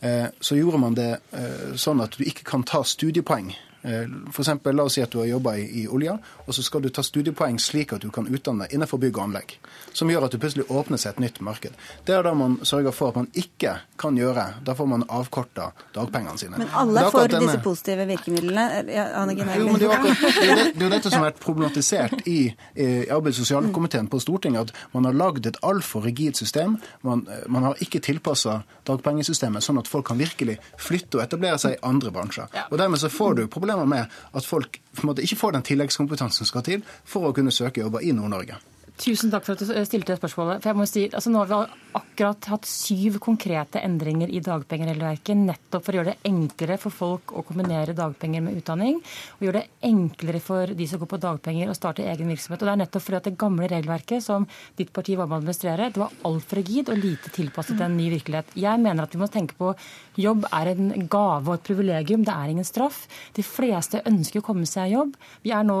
[0.00, 4.04] Eh, så gjorde man det eh, sånn at du ikke kan ta studiepoeng Eh,
[4.38, 6.14] eksempel, la oss si at du har jobba i, i, olja,
[6.46, 9.56] og så skal du ta studiepoeng slik at du kan utdanne innenfor bygg og anlegg.
[9.92, 11.74] Som gjør at du plutselig åpner seg et nytt marked.
[12.06, 14.44] Det er da man sørger for at man ikke kan gjøre.
[14.62, 16.60] Da får man avkorta dagpengene sine.
[16.62, 17.48] Men alle får denne...
[17.50, 18.68] disse positive virkemidlene?
[18.92, 22.38] Ja, jo, men det er, jo det, det er dette som har vært problematisert i,
[22.78, 26.78] i arbeids- og sosialkomiteen på Stortinget, at man har lagd et altfor rigid system.
[27.02, 31.76] Man, man har ikke tilpassa dagpengesystemet sånn at folk kan virkelig flytte og etablere seg
[31.76, 32.50] i andre bransjer.
[32.70, 36.44] Og dermed så får du problemer problemer med at folk måte, ikke får den tilleggskompetansen
[36.44, 38.60] som skal til for å kunne søke jobber i Nord-Norge.
[39.00, 40.60] Tusen takk for at du stilte spørsmålet.
[40.60, 45.38] For jeg må si, altså Nå har vi akkurat hatt syv konkrete endringer i dagpengeregelverket
[45.40, 49.00] nettopp for å gjøre det enklere for folk å kombinere dagpenger med utdanning.
[49.38, 52.60] Og gjøre det enklere for de som går på dagpenger å starte egen virksomhet.
[52.60, 54.46] Og Det er nettopp fordi at det gamle regelverket som
[54.78, 58.10] ditt parti var med å administrere, det var altfor rigid og lite tilpasset en ny
[58.12, 58.54] virkelighet.
[58.60, 59.72] Jeg mener at vi må tenke på
[60.16, 63.06] jobb er en gave og et privilegium, det er ingen straff.
[63.36, 65.16] De fleste ønsker å komme seg i jobb.
[65.42, 65.78] Vi er nå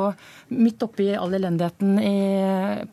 [0.56, 2.16] midt oppi i all elendigheten i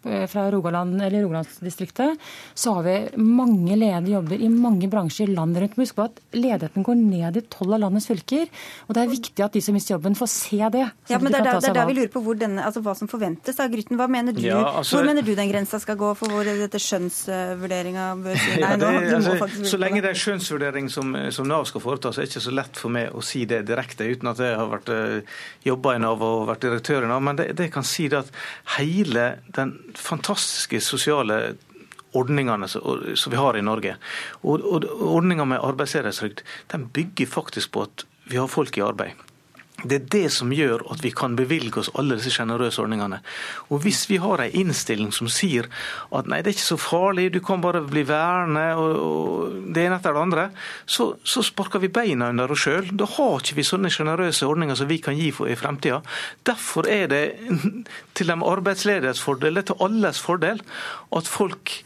[0.03, 2.17] Eh, fra Rogaland, eller Rogalandsdistriktet,
[2.53, 5.77] så har vi mange ledige jobber i mange bransjer landet rundt.
[5.79, 8.47] Husk på at ledigheten går ned i tolv av landets fylker.
[8.87, 10.85] Og det er viktig at de som mister jobben, får se det.
[11.09, 13.59] Ja, men Det er da, vi lurer på hvor denne, altså hva som forventes.
[13.59, 16.31] av Grytten, hva mener du, ja, altså, hvor mener du den grensa skal gå for
[16.33, 18.55] hvor dette skjønnsvurderinga bør si?
[18.59, 22.21] Nei, ja, det, altså, så lenge det er skjønnsvurdering som, som, Nav skal foreta, så
[22.21, 24.69] er det ikke så lett for meg å si det direkte, uten at jeg har
[24.71, 27.23] vært uh, jobba i Nav og vært direktør i Nav.
[27.25, 28.35] Men det, det kan si det at
[28.77, 31.39] hele den fantastiske sosiale
[32.17, 33.95] ordningene som vi har i Norge.
[34.41, 36.41] Og, og Ordninga med arbeidsledighetstrygd
[36.95, 39.28] bygger faktisk på at vi har folk i arbeid.
[39.83, 43.21] Det er det som gjør at vi kan bevilge oss alle disse sjenerøse ordningene.
[43.69, 45.69] Og Hvis vi har en innstilling som sier
[46.15, 49.85] at nei, det er ikke så farlig, du kan bare bli værende, og, og det
[49.85, 50.45] ene etter det andre,
[50.85, 52.91] så, så sparker vi beina under oss sjøl.
[52.99, 56.01] Da har ikke vi sånne sjenerøse ordninger som vi kan gi for i fremtida.
[56.47, 57.23] Derfor er det
[58.17, 60.63] til de arbeidsledighets fordel, det er til alles fordel,
[61.15, 61.79] at folk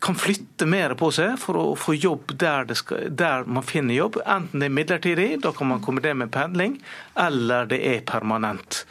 [0.00, 4.16] kan flytte mer på seg for å få jobb der, skal, der, man finner jobb.
[4.24, 6.78] Enten det er midlertidig, da kan man kombinere med pendling,
[7.20, 8.84] eller det er permanent.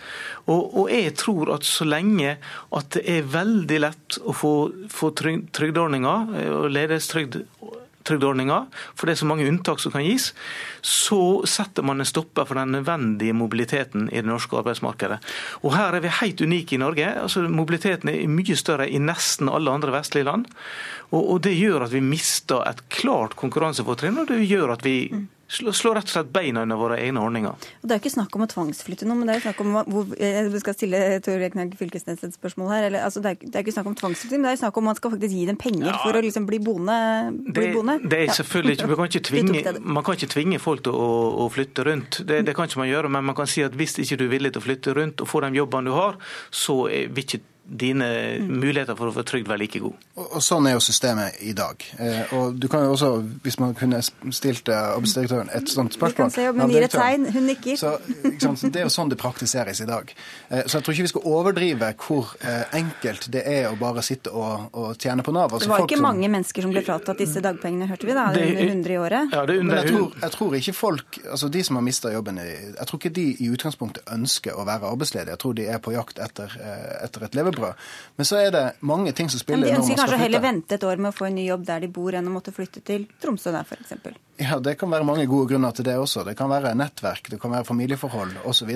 [0.46, 4.54] Og, og jeg tror at så lenge at det er veldig lett å få,
[4.94, 7.42] få trygdeordninger eh, og ledighetstrygd
[8.10, 8.60] trygdeordninga,
[8.98, 10.32] for det er så mange unntak som kan gis,
[10.86, 15.20] så setter man en stopper for den nødvendige mobiliteten i det norske arbeidsmarkedet.
[15.64, 17.08] Og Her er vi helt unike i Norge.
[17.24, 20.48] Altså, mobiliteten er mye større i nesten alle andre vestlige land.
[21.12, 24.98] Og, og Det gjør at vi mister et klart konkurransefortrinn, og det gjør at vi
[25.50, 27.70] slår rett og slett beina under våre egne ordninger.
[27.82, 29.78] Det er jo ikke snakk om å tvangsflytte noe, men det er jo snakk om
[29.90, 32.88] hvor, jeg skal stille Tor Knag Fylkesnes et spørsmål her.
[32.90, 34.90] Eller, altså, det, er, det, er, ikke snakk om tvangsflytte, men det er snakk om
[34.92, 37.00] man skal faktisk gi dem penger ja, for å liksom bli boende.
[37.50, 37.98] Bli det, boende.
[38.06, 41.12] det er selvfølgelig ikke, man, kan ikke tvinge, man kan ikke tvinge folk til å,
[41.46, 42.22] å flytte rundt.
[42.30, 44.36] Det, det, kan ikke man gjøre, men man kan si at hvis ikke du er
[44.38, 46.20] villig til å flytte rundt og få de jobbene du har,
[46.54, 50.00] så vil ikke dine muligheter for å få trygd være like gode.
[50.16, 51.84] Og, og, Sånn er jo systemet i dag.
[52.02, 53.10] Eh, og du kan jo også,
[53.44, 56.86] Hvis man kunne stilt eh, arbeidsdirektøren et sånt spørsmål Vi kan se om hun gir
[56.88, 57.28] et tegn.
[57.34, 57.78] Hun nikker.
[57.80, 57.94] Så,
[58.66, 60.10] det er jo sånn det praktiseres i dag.
[60.50, 64.04] Eh, så jeg tror ikke vi skal overdrive hvor eh, enkelt det er å bare
[64.06, 65.54] sitte og, og tjene på Nav.
[65.54, 68.26] Altså, det var ikke som, mange mennesker som ble fratatt disse dagpengene, hørte vi da?
[68.34, 69.36] Det, under 100 i året.
[69.36, 72.14] Ja, det under, Men jeg tror, jeg tror, ikke folk, altså de som har mista
[72.14, 75.38] jobben, jeg tror ikke de i utgangspunktet ønsker å være arbeidsledige.
[75.38, 77.74] Jeg tror de er på jakt etter, eh, etter et levebrød levebrød.
[78.18, 80.84] Men så er det mange ting som spiller Men De ønsker kanskje heller vente et
[80.84, 83.08] år med å få en ny jobb der de bor, enn å måtte flytte til
[83.22, 84.20] Tromsø der, f.eks.
[84.40, 86.24] Ja, det kan være mange gode grunner til det også.
[86.24, 88.70] Det kan være nettverk, det kan være familieforhold osv.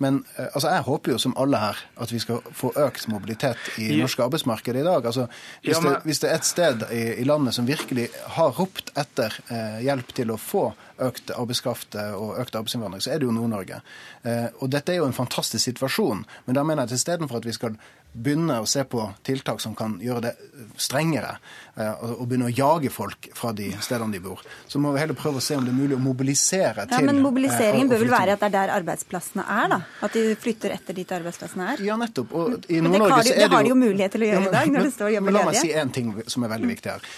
[0.00, 3.60] Men eh, altså, jeg håper jo som alle her at vi skal få økt mobilitet
[3.76, 5.04] i det norske arbeidsmarkedet i dag.
[5.04, 5.26] Altså,
[5.62, 9.36] hvis, det, hvis det er et sted i, i landet som virkelig har ropt etter
[9.52, 10.70] eh, hjelp til å få
[11.02, 13.80] økt arbeidskraft eh, og økt arbeidsinnvandring, så er det jo Nord-Norge.
[14.22, 17.48] Eh, og dette er jo en fantastisk situasjon, men da mener jeg at istedenfor at
[17.48, 17.76] vi skal
[18.14, 20.34] begynne å se på tiltak som kan gjøre det
[20.78, 25.00] strengere, eh, og begynne å jage folk fra de stedene de bor, så må vi
[25.02, 28.04] heller prøve å se om det er mulig å mobilisere til Ja, Men mobiliseringen bør
[28.04, 29.80] vel være at det er der arbeidsplassene er, da?
[30.06, 31.82] At de flytter etter dit arbeidsplassene er?
[31.86, 32.34] Ja, nettopp.
[32.34, 34.48] Og i Nord-Norge så er det jo Det har de jo mulighet til å gjøre
[34.48, 35.44] i dag, når det står hjemme ledige.
[35.44, 37.08] La meg si én ting som er veldig viktig her.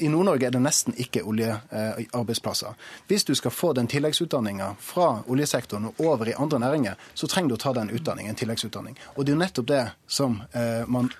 [0.00, 2.74] I Nord-Norge er det nesten ikke oljearbeidsplasser.
[3.10, 7.54] Hvis du skal få den tilleggsutdanninga fra oljesektoren og over i andre næringer, så trenger
[7.54, 8.98] du å ta den utdanningen, en tilleggsutdanning.
[9.14, 11.10] Og det er jo nettopp det som eh, man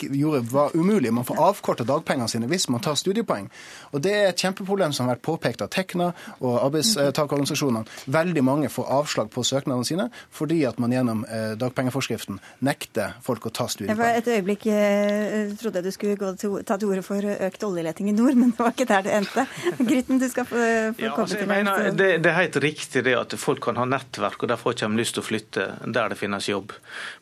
[0.00, 1.12] gjorde var umulig.
[1.12, 1.84] Man får avkorta
[2.26, 3.48] dagpengene sine hvis man tar studiepoeng.
[3.92, 7.86] Og det er et kjempeproblem som har vært påpekt av Tekna og arbeidstakerorganisasjonene.
[8.06, 13.46] Veldig mange får avslag på søknadene sine fordi at man gjennom eh, dagpengeforskriften nekter folk
[13.46, 14.16] å ta studiepoeng.
[14.16, 17.66] Jeg Et øyeblikk jeg trodde jeg du skulle gå til, ta til orde for økt
[17.66, 19.46] oljeleting i nord, men det var ikke der det endte.
[19.88, 20.56] Grytten, du skal få,
[20.96, 23.78] få ja, komme altså, til mener, det, det, er helt riktig det at folk kan
[23.80, 26.74] ha nettverk, og derfor ikke har lyst til å flytte der det finnes jobb.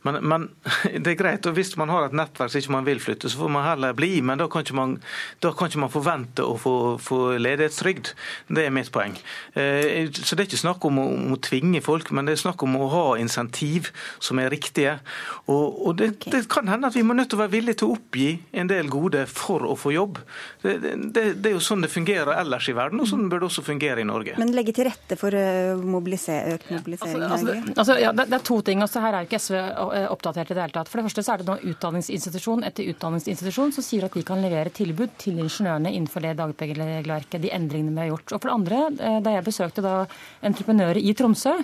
[0.07, 0.49] Men, men,
[1.05, 1.51] det er greit.
[1.51, 3.97] og Hvis man har et nettverk som ikke man vil flytte, så får man heller
[3.97, 4.13] bli.
[4.25, 4.94] Men da kan ikke man,
[5.43, 8.13] kan ikke man forvente å få, få, ledighetstrygd.
[8.49, 9.17] Det er mitt poeng.
[9.55, 12.43] Eh, så det er ikke snakk om å, om å, tvinge folk, men det er
[12.45, 13.91] snakk om å ha insentiv
[14.23, 14.99] som er riktige.
[15.47, 16.33] Og, og det, okay.
[16.35, 18.71] det, kan hende at vi må nødt til å være villige til å oppgi en
[18.71, 20.21] del gode for å få jobb.
[20.63, 23.51] Det, det, det er jo sånn det fungerer ellers i verden, og sånn bør det
[23.51, 24.37] også fungere i Norge.
[24.41, 27.25] Men legge til rette for eh, mobiliser økt mobilisering?
[27.25, 28.83] Altså, altså, altså, ja, det, det, er to ting.
[28.85, 30.91] også her er ikke SV eh, oppdatert i det hele tatt.
[30.91, 34.43] For det første så er det nå utdanningsinstitusjon etter utdanningsinstitusjon som sier at de kan
[34.43, 34.84] levere tilbud
[35.19, 38.33] til ingeniørene innenfor det dagpengeregelverket, de endringene vi har gjort.
[38.35, 40.07] Og for det andre, eh, da jeg besøkte da
[40.43, 41.55] entreprenører i Tromsø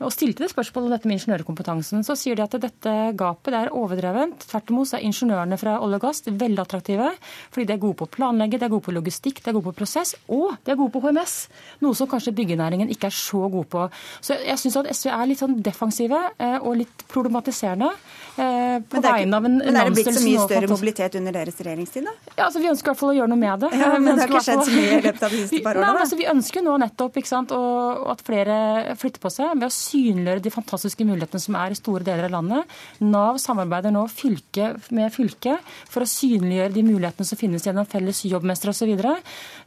[0.00, 3.60] og stilte det spørsmålet om dette med ingeniørkompetansen, så sier de at dette gapet det
[3.62, 4.44] er overdrevent.
[4.50, 7.12] Tvert imot er ingeniørene fra olje og gass veldig attraktive,
[7.50, 9.70] fordi de er gode på å planlegge, de er gode på logistikk, de er gode
[9.70, 11.48] på prosess, og de er gode på HMS.
[11.80, 13.86] Noe som kanskje byggenæringen ikke er så god på.
[14.20, 17.88] Så jeg syns at SV er litt sånn defensive eh, og litt problematiserende
[18.36, 21.60] eh, på vegne av en Men er det blitt så mye større mobilitet under deres
[21.60, 22.14] regjeringstid, da?
[22.34, 23.68] Ja, altså Vi ønsker i hvert fall å gjøre noe med det.
[23.78, 26.00] Ja, men det har ikke skjedd så mye i løpet av de siste par årene?
[26.02, 28.56] Altså, vi ønsker nå nettopp sant, at flere
[28.98, 32.34] flytter på seg ved å synliggjøre de fantastiske mulighetene som er i store deler av
[32.34, 32.74] landet.
[33.06, 35.60] Nav samarbeider nå fylke med fylke
[35.92, 38.92] for å synliggjøre de mulighetene som finnes gjennom felles jobbmestere osv.
[38.96, 39.06] Og,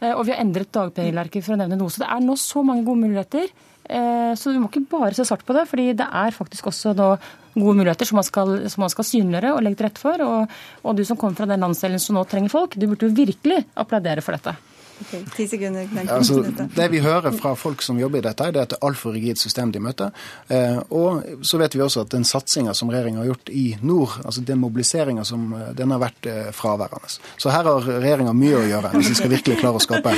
[0.04, 1.94] så og vi har endret dagpengeregelverket for å nevne noe.
[1.94, 3.48] Så det er nå så mange gode muligheter.
[3.89, 6.93] Eh, så du må ikke bare se svart på det, fordi det er faktisk også
[6.97, 7.10] nå
[7.56, 10.25] gode muligheter som man skal, som man skal synliggjøre og legge til rette for.
[10.25, 13.17] Og, og, du som kommer fra den landsdelen som nå trenger folk, du burde jo
[13.17, 14.54] virkelig applaudere for dette.
[15.00, 15.88] Okay, ti sekunder.
[16.12, 16.42] Altså,
[16.76, 19.40] det vi hører fra folk som jobber i dette, er at det er altfor rigid
[19.40, 20.12] system de møter.
[20.52, 24.18] Eh, og så vet vi også at den satsinga som regjeringa har gjort i nord,
[24.26, 27.12] altså den mobiliseringa som eh, den har vært eh, fraværende.
[27.40, 30.16] Så her har regjeringa mye å gjøre hvis vi skal virkelig klare å skape,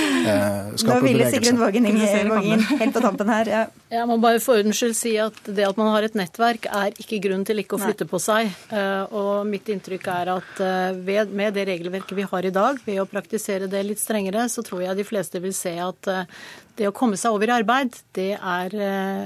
[0.81, 3.51] skape Nå ville Sigrun Vågen inn helt på tampen her.
[3.51, 3.61] Ja.
[3.91, 6.95] Jeg må bare for ordens skyld si at det at man har et nettverk, er
[7.01, 8.49] ikke grunn til ikke å flytte på seg.
[8.73, 10.65] Eh, og mitt inntrykk er at
[11.05, 14.63] ved, med det regelverket vi har i dag, ved å praktisere det litt strengere, så
[14.65, 16.41] tror jeg de fleste vil se at eh,
[16.79, 18.75] det å komme seg over i arbeid, det er,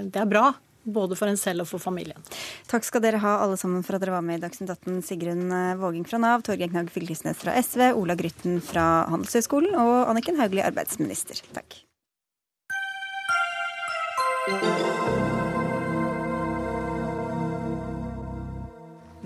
[0.10, 0.50] det er bra.
[0.86, 2.20] Både for en selv og for familien.
[2.70, 5.00] Takk skal dere ha alle sammen for at dere var med i Dagsnytt 18.
[5.08, 5.50] Sigrun
[5.82, 10.66] Våging fra Nav, Torgeir Knag Fylkesnes fra SV, Ola Grytten fra Handelshøyskolen og Anniken Hauglie,
[10.68, 11.42] arbeidsminister.
[11.58, 11.82] Takk.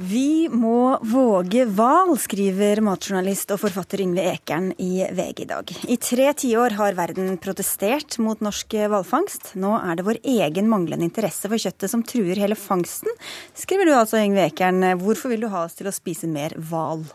[0.09, 5.73] Vi må våge hval, skriver matjournalist og forfatter Yngve Ekern i VG i dag.
[5.85, 9.51] I tre tiår har verden protestert mot norsk hvalfangst.
[9.61, 13.11] Nå er det vår egen manglende interesse for kjøttet som truer hele fangsten,
[13.53, 14.81] skriver du altså, Yngve Ekern.
[15.03, 17.05] Hvorfor vil du ha oss til å spise mer hval?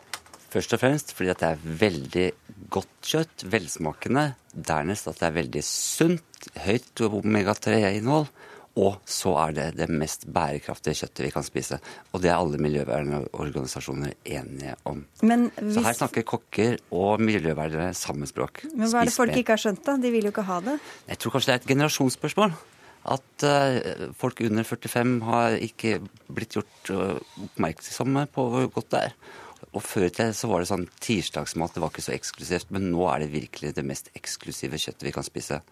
[0.54, 2.28] Først og fremst fordi det er veldig
[2.70, 4.28] godt kjøtt, velsmakende.
[4.54, 8.30] Dernest at det er veldig sunt, høyt omega-3-innhold.
[8.74, 11.78] Og så er det det mest bærekraftige kjøttet vi kan spise.
[12.10, 15.04] Og det er alle miljøvernorganisasjoner enige om.
[15.20, 15.76] Hvis...
[15.76, 18.64] Så her snakker kokker og miljøvernere samme språk.
[18.72, 19.94] Men hva er det folk ikke har skjønt, da?
[20.02, 20.78] De vil jo ikke ha det.
[21.12, 22.56] Jeg tror kanskje det er et generasjonsspørsmål.
[23.14, 25.98] At uh, folk under 45 har ikke
[26.32, 29.16] blitt gjort uh, oppmerksomme på hvor godt det er.
[29.74, 32.74] Og Før i så var det sånn tirsdagsmat, det var ikke så eksklusivt.
[32.74, 35.62] Men nå er det virkelig det mest eksklusive kjøttet vi kan spise.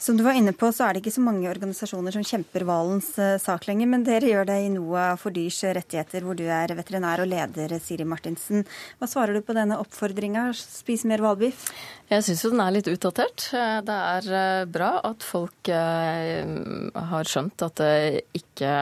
[0.00, 3.10] Som du var inne på, så er det ikke så mange organisasjoner som kjemper hvalens
[3.20, 3.88] eh, sak lenger.
[3.92, 7.74] Men dere gjør det i NOAH for dyrs rettigheter, hvor du er veterinær og leder,
[7.84, 8.64] Siri Martinsen.
[8.96, 11.66] Hva svarer du på denne oppfordringa, spis mer hvalbiff?
[12.08, 13.50] Jeg syns jo den er litt utdatert.
[13.52, 18.72] Eh, det er eh, bra at folk har skjønt at det ikke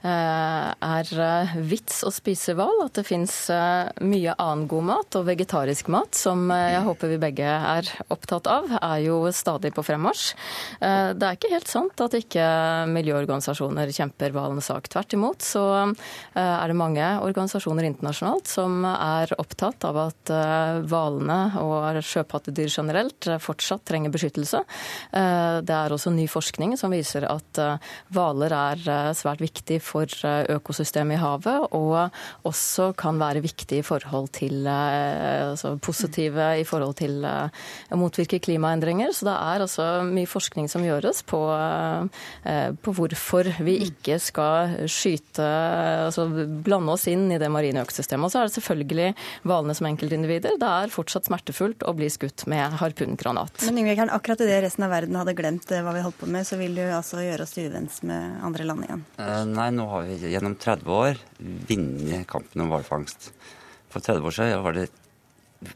[0.00, 1.10] er
[1.70, 2.82] vits å spise hval.
[2.82, 3.34] At det fins
[4.02, 8.66] mye annen god mat og vegetarisk mat, som jeg håper vi begge er opptatt av,
[8.80, 10.39] er jo stadig på fremmarsj.
[10.80, 12.44] Det er ikke helt sant at ikke
[12.90, 14.88] miljøorganisasjoner kjemper hvalens sak.
[14.92, 15.64] Tvert imot så
[16.34, 20.32] er det mange organisasjoner internasjonalt som er opptatt av at
[20.88, 24.62] hvalene og sjøpattedyr generelt fortsatt trenger beskyttelse.
[25.12, 27.60] Det er også ny forskning som viser at
[28.14, 33.86] hvaler er svært viktig for eh, økosystemet i havet, og også kan være viktig i
[33.86, 39.12] forhold til eh, altså positive i forhold til eh, å motvirke klimaendringer.
[39.16, 41.40] Så det er altså mye forskning som gjøres på,
[42.84, 45.46] på hvorfor vi ikke skal skyte
[46.06, 46.26] altså
[46.64, 48.28] blande oss inn i det marine økosystemet.
[48.28, 49.08] Og så er det selvfølgelig
[49.48, 50.58] hvalene som enkeltindivider.
[50.60, 53.66] Det er fortsatt smertefullt å bli skutt med harpungranat.
[53.66, 56.58] Men Yngve, akkurat idet resten av verden hadde glemt hva vi holdt på med, så
[56.60, 59.04] vil du altså gjøre oss til uvenns med andre land igjen?
[59.20, 61.20] Uh, nei, nå har vi gjennom 30 år
[61.70, 63.30] vunnet kampen om hvalfangst.
[63.90, 64.88] For 30 år siden var det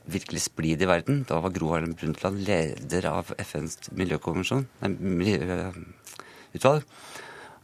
[0.08, 1.22] virkelig splid i verden.
[1.28, 4.90] Da var Gro Harlem Brundtland leder av FNs miljøkonvensjon, nei,
[5.22, 6.86] miljøutvalg.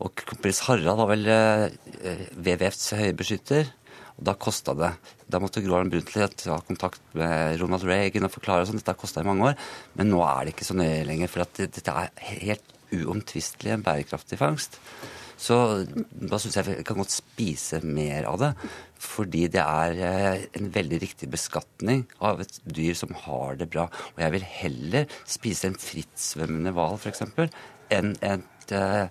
[0.01, 1.67] Og prins Harald var vel eh,
[2.33, 3.69] WWFs høye beskytter.
[4.17, 4.91] Og da kosta det.
[5.33, 8.81] Da måtte Gro Harlem Brundtland ta kontakt med Ronald Reagan og forklare og sånn.
[8.81, 9.71] Dette kosta i mange år.
[10.01, 14.41] Men nå er det ikke så nøye lenger, for dette er helt uomtvistelig en bærekraftig
[14.41, 14.81] fangst.
[15.41, 15.57] Så
[15.89, 18.51] da syns jeg vi kan godt spise mer av det.
[19.01, 23.87] Fordi det er eh, en veldig riktig beskatning av et dyr som har det bra.
[24.15, 27.25] Og jeg vil heller spise en frittsvømmende hval, f.eks.,
[27.91, 29.07] enn et eh,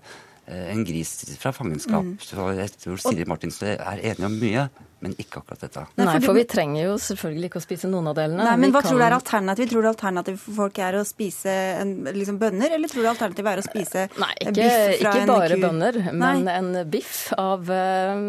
[0.49, 2.05] en gris fra fangenskap.
[2.05, 2.15] Mm.
[2.23, 4.69] Så jeg tror Siri Martinsen er enig om mye
[5.03, 5.83] men ikke akkurat dette.
[5.99, 8.43] Nei, for vi trenger jo selvfølgelig ikke å spise noen av delene.
[8.43, 8.91] Nei, Men hva kan...
[8.91, 9.71] tror du er alternativet?
[9.71, 13.51] Tror du alternativet for folk er å spise en, liksom bønner, eller tror du alternativet
[13.51, 16.55] er å spise Nei, ikke, biff fra ikke en bare bønner, men Nei.
[16.57, 18.25] en biff av uh,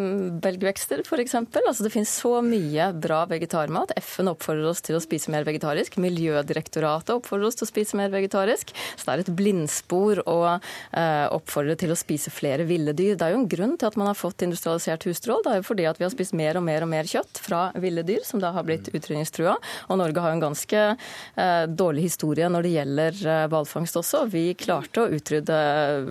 [0.46, 1.36] belgvekster f.eks.
[1.40, 3.96] Altså, det finnes så mye bra vegetarmat.
[3.98, 5.98] FN oppfordrer oss til å spise mer vegetarisk.
[6.02, 8.70] Miljødirektoratet oppfordrer oss til å spise mer vegetarisk.
[8.94, 13.14] Så det er et blindspor å uh, oppfordre til å spise flere ville dyr.
[13.14, 15.42] Det er jo en grunn til at man har fått industrialisert husstrål.
[15.44, 17.60] Det er jo fordi at vi har spist mer og mer og mer kjøtt fra
[17.80, 19.56] ville dyr, som da har blitt utrydningstrua.
[19.88, 23.56] Og Norge har jo en ganske eh, dårlig historie når det gjelder eh,
[24.00, 24.24] også.
[24.32, 25.60] Vi klarte å utrydde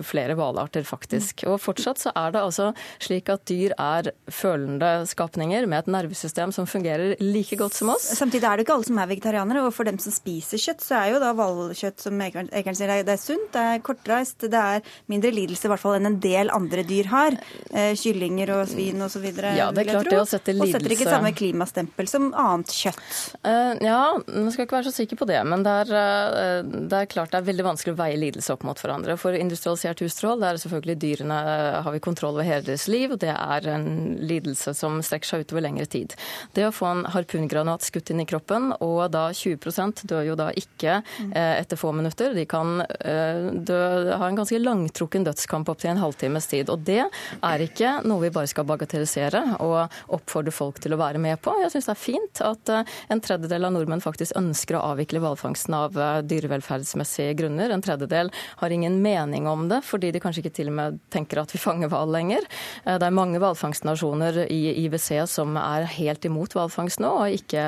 [0.06, 1.44] flere hvalarter, faktisk.
[1.50, 2.70] Og fortsatt så er det altså
[3.02, 8.08] slik at dyr er følende skapninger med et nervesystem som fungerer like godt som oss.
[8.16, 10.98] Samtidig er det ikke alle som er vegetarianere, og for dem som spiser kjøtt, så
[11.00, 14.84] er jo da hvalkjøtt, som Ekern sier, det er sunt, det er kortreist, det er
[15.10, 17.36] mindre lidelse, i hvert fall fall enn en del andre dyr har.
[17.70, 19.26] Eh, kyllinger og svin osv.
[19.56, 22.72] Ja, det er klart det å sette lidelse Og setter ikke samme klimastempel som annet
[22.74, 23.02] kjøtt.
[23.46, 25.40] Uh, ja, man skal ikke være så sikker på det.
[25.46, 28.66] Men det er, uh, det er, klart det er veldig vanskelig å veie lidelse opp
[28.66, 29.16] mot hverandre.
[29.20, 31.40] For industrialisert husdyrhold er selvfølgelig dyrene
[31.84, 35.46] har vi kontroll over hele deres liv, og det er en lidelse som strekker seg
[35.46, 36.16] utover lengre tid.
[36.56, 40.50] Det å få en harpungranat skutt inn i kroppen, og da 20 dør jo da
[40.56, 42.34] ikke uh, etter få minutter.
[42.36, 43.80] De kan dø,
[44.16, 46.70] ha en ganske langtrukken dødskamp opp til en halvtimes tid.
[46.72, 51.20] Og det er ikke noe vi bare skal bagatellisere og oppfordre folk til å være
[51.22, 51.54] med på.
[51.62, 55.22] Jeg syns det er fint at eh, en tredjedel av nordmenn faktisk ønsker å avvikle
[55.22, 57.72] hvalfangsten av eh, dyrevelferdsmessige grunner.
[57.72, 61.42] En tredjedel har ingen mening om det, fordi de kanskje ikke til og med tenker
[61.42, 62.46] at vi fanger hval lenger.
[62.84, 67.64] Eh, det er mange hvalfangstnasjoner i IWC som er helt imot hvalfangst nå, og ikke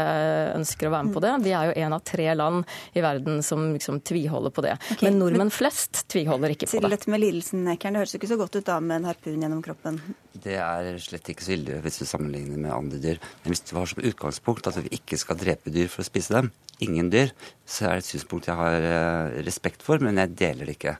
[0.56, 1.34] ønsker å være med på det.
[1.46, 4.76] Vi er jo en av tre land i verden som liksom tviholder på det.
[4.94, 7.00] Okay, men nordmenn flest tviholder ikke på det.
[7.02, 8.01] Til med lidelsen, Ekern.
[8.02, 10.00] Det høres jo ikke så godt ut da med en harpun gjennom kroppen.
[10.42, 13.20] Det er slett ikke så ille hvis du sammenligner med andre dyr.
[13.44, 16.34] Men hvis du har som utgangspunkt at vi ikke skal drepe dyr for å spise
[16.34, 16.48] dem,
[16.82, 17.30] ingen dyr,
[17.62, 20.96] så er det et synspunkt jeg har eh, respekt for, men jeg deler det ikke.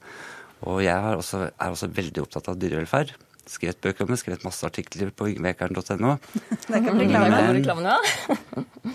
[0.70, 3.11] Og jeg også, er også veldig opptatt av dyrevelferd.
[3.50, 6.14] Skrevet bøker om det, skrevet masse artikler på yngvekeren.no.
[6.70, 7.98] Det kan bli reklame.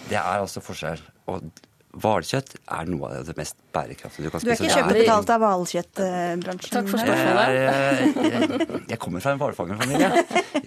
[0.08, 1.04] Det er altså forskjell.
[1.28, 1.52] Og
[1.98, 4.48] Hvalkjøtt er noe av det mest bærekraftige du kan spise.
[4.48, 6.74] Du er ikke kjøpebetalt av hvalkjøttbransjen?
[6.76, 7.58] Takk for spørsmålet.
[7.58, 10.12] Jeg, jeg, jeg, kommer fra en hvalfangerfamilie.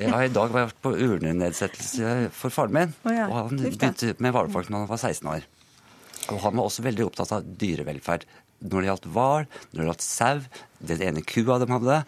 [0.00, 2.94] Jeg har i dag vært på urnenedsettelse for faren min.
[3.06, 3.28] Oh ja.
[3.28, 5.48] Og han begynte med hvalfangst da han var 16 år.
[6.30, 8.26] Og han var også veldig opptatt av dyrevelferd.
[8.60, 10.44] Når det gjaldt hval, når det gjaldt sau,
[10.90, 12.02] den ene kua de hadde.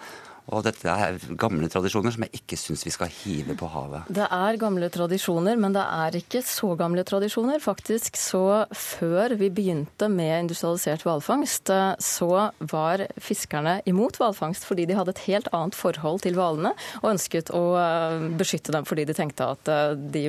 [0.52, 4.08] Og dette er gamle tradisjoner som jeg ikke syns vi skal hive på havet.
[4.12, 7.62] Det er gamle tradisjoner, men det er ikke så gamle tradisjoner.
[7.62, 11.72] Faktisk så før vi begynte med industrialisert hvalfangst,
[12.04, 12.30] så
[12.72, 17.52] var fiskerne imot hvalfangst fordi de hadde et helt annet forhold til hvalene og ønsket
[17.56, 20.24] å eh, beskytte dem fordi de tenkte at eh, de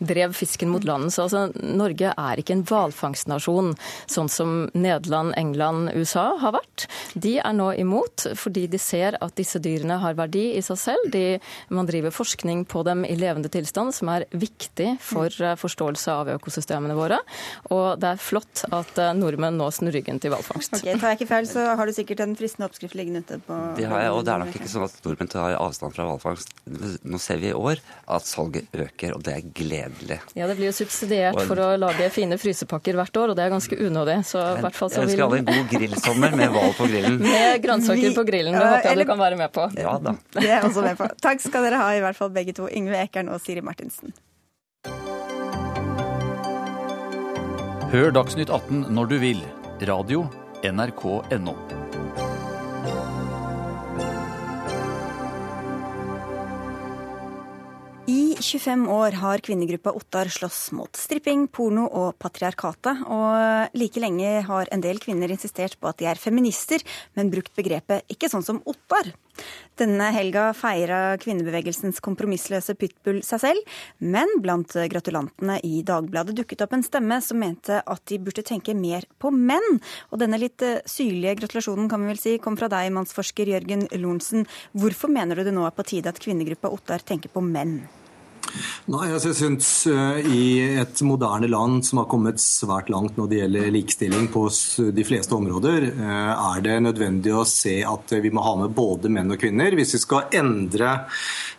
[0.00, 1.14] drev fisken mot landet.
[1.14, 3.74] Så altså, Norge er ikke en hvalfangstnasjon,
[4.10, 6.88] sånn som Nederland, England, USA har vært.
[7.14, 11.10] De er nå imot fordi de ser at disse dyrene har verdi i seg selv.
[11.12, 11.24] De,
[11.74, 16.30] man driver forskning på dem i levende tilstand, som er viktig for eh, forståelse av
[16.36, 17.20] økosystemene våre.
[17.74, 20.78] Og det er flott at eh, nordmenn nå snur ryggen til hvalfangst.
[20.80, 23.58] Okay, tar jeg ikke feil, så har du sikkert en fristende oppskrift liggende ute på
[23.78, 26.54] Det har jeg, og det er nok ikke sånn at nordmenn tar avstand fra hvalfangst.
[27.06, 27.82] Nå ser vi i år
[28.16, 30.20] at salget øker, og det er gledelig.
[30.38, 33.54] Ja, det blir jo subsidiert for å lage fine frysepakker hvert år, og det er
[33.54, 34.18] ganske unødig.
[34.28, 36.88] Så i hvert fall så vil Jeg ønsker alle en god grillsommer med hval på
[36.90, 37.18] grillen.
[37.22, 38.56] Med grønnsaker på grillen.
[38.56, 39.68] Det håper jeg du kan være med på.
[39.78, 40.16] Ja da.
[40.36, 41.08] Det er også med på.
[41.22, 42.68] Takk skal dere ha, i hvert fall begge to.
[42.70, 44.14] Yngve Ekern og Siri Martinsen.
[47.92, 49.42] Hør Dagsnytt 18 når du vil.
[49.86, 50.26] Radio
[50.66, 51.54] NRK.no.
[58.36, 63.06] I 25 år har kvinnegruppa Ottar slåss mot stripping, porno og patriarkatet.
[63.08, 66.84] Og like lenge har en del kvinner insistert på at de er feminister,
[67.16, 69.08] men brukt begrepet ikke sånn som Ottar.
[69.80, 73.74] Denne helga feira kvinnebevegelsens kompromissløse pitbull seg selv,
[74.04, 78.76] men blant gratulantene i Dagbladet dukket opp en stemme som mente at de burde tenke
[78.76, 79.80] mer på menn.
[80.12, 84.44] Og denne litt syrlige gratulasjonen kan vi vel si kom fra deg, mannsforsker Jørgen Lorentzen.
[84.76, 87.80] Hvorfor mener du det nå er på tide at kvinnegruppa Ottar tenker på menn?
[88.92, 93.30] Nei, altså jeg synes uh, I et moderne land som har kommet svært langt når
[93.30, 94.46] det gjelder likestilling på
[94.96, 99.12] de fleste områder, uh, er det nødvendig å se at vi må ha med både
[99.12, 99.76] menn og kvinner.
[99.76, 100.92] Hvis vi skal endre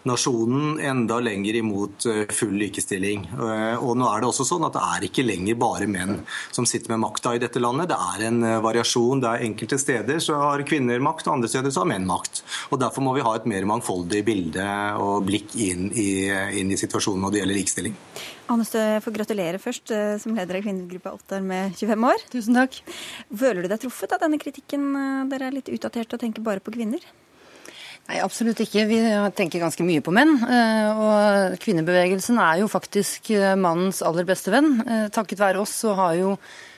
[0.07, 3.27] nasjonen enda lenger imot uh, full likestilling.
[3.37, 6.21] Og nå er Det også sånn at det er ikke lenger bare menn
[6.55, 7.91] som sitter med makta i dette landet.
[7.91, 9.21] Det er en variasjon.
[9.23, 12.43] Det er Enkelte steder så har kvinner makt, og andre steder så har menn makt.
[12.71, 14.65] Og Derfor må vi ha et mer mangfoldig bilde
[15.01, 16.09] og blikk inn i,
[16.59, 17.95] inn i situasjonen når det gjelder likestilling.
[18.47, 22.21] Annestø, jeg får gratulere først eh, som leder av kvinnegruppa Ottar med 25 år.
[22.31, 22.77] Tusen takk.
[23.27, 24.85] Føler du deg truffet av denne kritikken?
[24.95, 27.03] Eh, dere er litt utdatert og tenker bare på kvinner?
[28.07, 28.85] Nei, absolutt ikke.
[28.87, 29.01] Vi
[29.35, 30.37] tenker ganske mye på menn.
[30.47, 34.79] Eh, og kvinnebevegelsen er jo faktisk mannens aller beste venn.
[35.11, 36.37] Takket være oss så har jo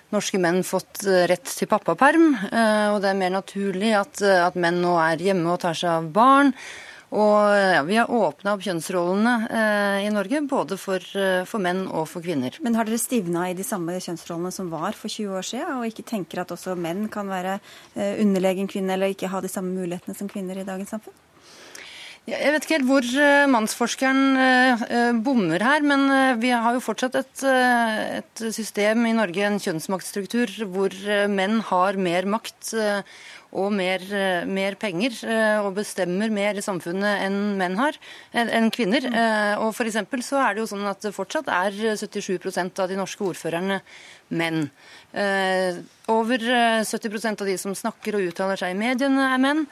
[0.10, 2.32] norske menn fått rett til pappaperm.
[2.34, 6.10] Og det er mer naturlig at, at menn nå er hjemme og tar seg av
[6.16, 6.56] barn.
[7.10, 11.88] Og ja, Vi har åpna opp kjønnsrollene eh, i Norge, både for, eh, for, menn
[11.88, 12.60] og for kvinner.
[12.62, 15.88] Men har dere stivna i de samme kjønnsrollene som var for 20 år siden, og
[15.90, 17.58] ikke tenker at også menn kan være
[17.96, 21.18] eh, underlegen kvinne, eller ikke ha de samme mulighetene som kvinner i dagens samfunn?
[22.30, 26.06] Jeg vet ikke helt hvor eh, mannsforskeren eh, bommer her, men
[26.38, 27.42] vi har jo fortsatt et,
[28.20, 30.94] et system i Norge, en kjønnsmaktstruktur, hvor
[31.34, 32.76] menn har mer makt
[33.58, 37.98] og mer, eh, mer penger eh, og bestemmer mer i samfunnet enn menn har,
[38.34, 39.08] enn kvinner.
[39.64, 43.26] Og for så er det jo sånn at det fortsatt er 77% av de norske
[43.26, 43.80] ordførerne
[44.30, 44.70] menn.
[46.10, 46.44] Over
[46.86, 49.66] 70% av de som snakker og uttaler seg i mediene, er menn.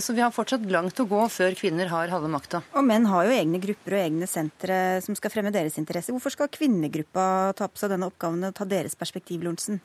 [0.00, 2.62] Så vi har fortsatt langt å gå før kvinner har halve makta.
[2.72, 6.16] Og menn har jo egne grupper og egne sentre som skal fremme deres interesser.
[6.16, 9.82] Hvorfor skal kvinnegruppa ta på seg denne oppgaven og ta deres perspektiv, Lorentzen?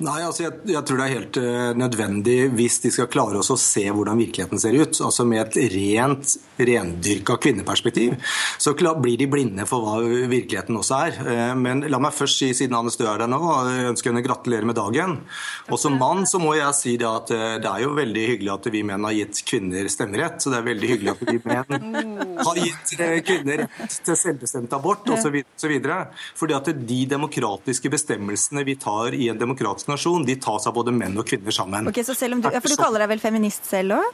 [0.00, 3.52] Nei, altså jeg, jeg, tror det er helt uh, nødvendig hvis de skal klare oss
[3.52, 4.96] å se hvordan virkeligheten ser ut.
[5.04, 8.16] Altså Med et rent, rendyrka kvinneperspektiv
[8.62, 11.18] så blir de blinde for hva virkeligheten også er.
[11.20, 14.24] Uh, men la meg først si, siden Anne Støe er der nå, jeg ønsker henne
[14.24, 15.18] gratulere med dagen.
[15.68, 18.54] Og som mann så må jeg si det at uh, det er jo veldig hyggelig
[18.56, 20.40] at vi menn har gitt kvinner stemmerett.
[20.42, 22.08] Så det er veldig hyggelig at vi menn
[22.48, 22.96] har gitt
[23.28, 25.42] kvinner rett til selvbestemt abort osv.
[26.38, 30.94] Fordi at de demokratiske bestemmelsene vi tar i en demokratisk nasjon, de tas av både
[30.94, 31.88] menn og kvinner sammen.
[31.90, 34.12] Ok, så selv om du, ja, For du kaller deg vel feminist selv òg?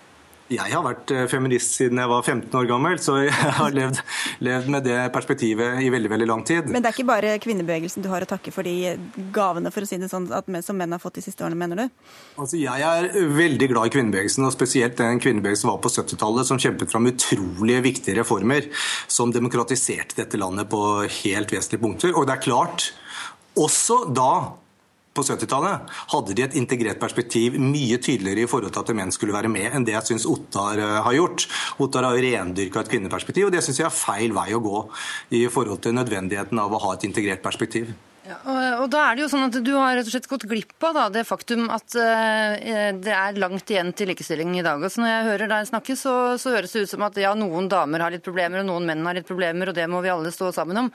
[0.49, 3.99] Jeg har vært eh, feminist siden jeg var 15 år gammel, så jeg har levd,
[4.47, 6.71] levd, med det perspektivet i veldig veldig lang tid.
[6.73, 8.95] Men det er ikke bare kvinnebevegelsen du har å takke for de
[9.35, 10.31] gavene for å si det sånn,
[10.65, 12.07] som menn har fått de siste årene, mener du?
[12.41, 16.61] Altså, Jeg er veldig glad i kvinnebevegelsen, og spesielt den kvinnebevegelsen var på 70-tallet, som
[16.63, 18.71] kjempet fram utrolig viktige reformer
[19.05, 22.17] som demokratiserte dette landet på helt vesentlige punkter.
[22.17, 22.89] Og det er klart,
[23.59, 24.33] også da
[25.19, 29.37] på 70-tallet hadde de et integrert perspektiv mye tydeligere i forhold til at menn skulle
[29.37, 31.49] være med, enn det jeg syns Ottar eh, har gjort.
[31.83, 34.85] Ottar har jo rendyrka et kvinneperspektiv, og det syns jeg er feil vei å gå
[35.39, 37.91] i forhold til nødvendigheten av å ha et integrert perspektiv.
[38.29, 38.37] Ja,
[38.83, 40.97] og, da er det jo sånn at Du har rett og slett gått glipp av
[40.97, 44.83] da, det faktum at uh, det er langt igjen til likestilling i dag.
[44.83, 47.33] Og så Når jeg hører deg snakke, så, så, høres det ut som at ja,
[47.39, 50.13] noen damer har litt problemer, og noen menn har litt problemer, og det må vi
[50.13, 50.91] alle stå sammen om.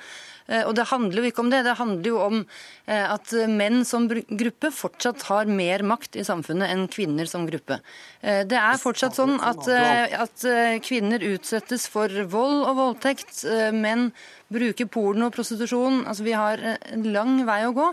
[0.46, 1.64] Eh, og det handler jo ikke om det.
[1.66, 6.70] Det handler jo om eh, at menn som gruppe fortsatt har mer makt i samfunnet
[6.74, 7.80] enn kvinner som gruppe.
[8.24, 10.44] Det er fortsatt sånn at, at
[10.86, 13.42] kvinner utsettes for vold og voldtekt.
[13.76, 14.10] Menn
[14.54, 16.04] bruker porno og prostitusjon.
[16.08, 17.88] Altså, vi har en lang vei å gå.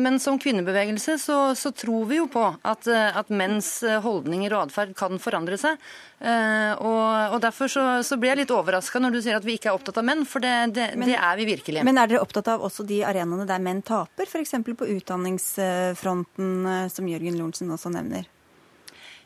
[0.00, 3.68] Men som kvinnebevegelse så, så tror vi jo på at, at menns
[4.04, 5.78] holdninger og atferd kan forandre seg.
[6.20, 9.70] Og, og, Derfor så, så blir jeg litt overraska når du sier at vi ikke
[9.70, 11.84] er opptatt av menn, for det, det, men, det, er vi virkelig.
[11.86, 14.58] Men er dere opptatt av også de arenaene der menn taper, f.eks.
[14.66, 18.28] på utdanningsfronten, eh, som Jørgen Lorentzen også nevner?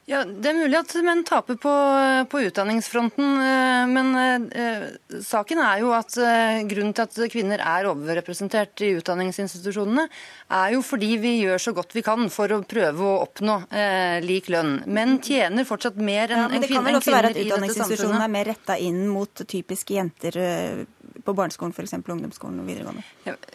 [0.05, 1.72] Ja, Det er mulig at menn taper på,
[2.28, 4.82] på utdanningsfronten, eh, men eh,
[5.24, 10.05] saken er jo at eh, grunnen til at kvinner er overrepresentert i utdanningsinstitusjonene,
[10.59, 14.18] er jo fordi vi gjør så godt vi kan for å prøve å oppnå eh,
[14.24, 14.82] lik lønn.
[14.84, 18.36] Menn tjener fortsatt mer enn ja, men Det kan vel også være at utdanningsinstitusjonene er
[18.36, 20.40] mer retta inn mot typiske jenter
[21.25, 23.05] på barneskolen f.eks., ungdomsskolen og videregående?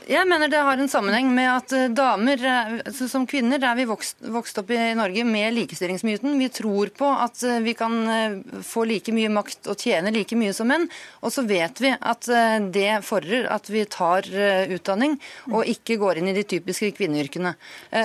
[0.10, 2.44] Jeg mener det har en sammenheng med at damer,
[2.84, 7.10] altså som kvinner, er vi vokst, vokst opp i Norge med likestillingsmyten vi tror på
[7.12, 10.88] at eh, vi kan eh, få like mye makt og tjene like mye som menn.
[11.24, 14.28] Og så vet vi at eh, det fordrer at vi tar
[14.70, 15.18] utdanning
[15.52, 17.52] og ikke går inn i de typiske kvinneyrkene.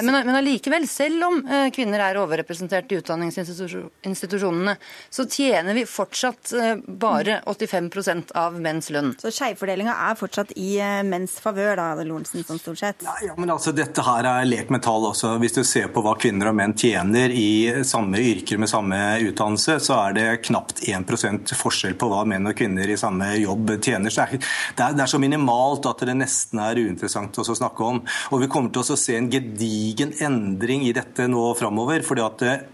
[0.07, 1.41] Men allikevel, selv om
[1.75, 4.77] kvinner er overrepresentert i utdanningsinstitusjonene,
[5.11, 6.53] så tjener vi fortsatt
[6.87, 9.13] bare 85 av menns lønn.
[9.21, 10.77] Så skjevfordelinga er fortsatt i
[11.07, 13.05] menns favør, da, Lorentzen, sånn stort sett?
[13.07, 15.37] Ja, ja, men altså, Dette her er lek med tall også.
[15.43, 19.79] Hvis du ser på hva kvinner og menn tjener i samme yrker med samme utdannelse,
[19.83, 24.11] så er det knapt 1 forskjell på hva menn og kvinner i samme jobb tjener.
[24.11, 24.43] Så det,
[24.79, 28.03] er, det er så minimalt at det nesten er uinteressant å snakke om.
[28.33, 32.03] Og Vi kommer til å se en gedigen endring i dette nå framover.
[32.05, 32.65] fordi at eh,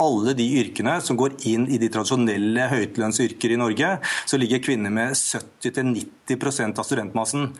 [0.00, 3.94] alle de yrkene som går inn i de tradisjonelle høytlønnsyrker i Norge,
[4.26, 7.50] så ligger kvinner med 70-90% av studentmassen.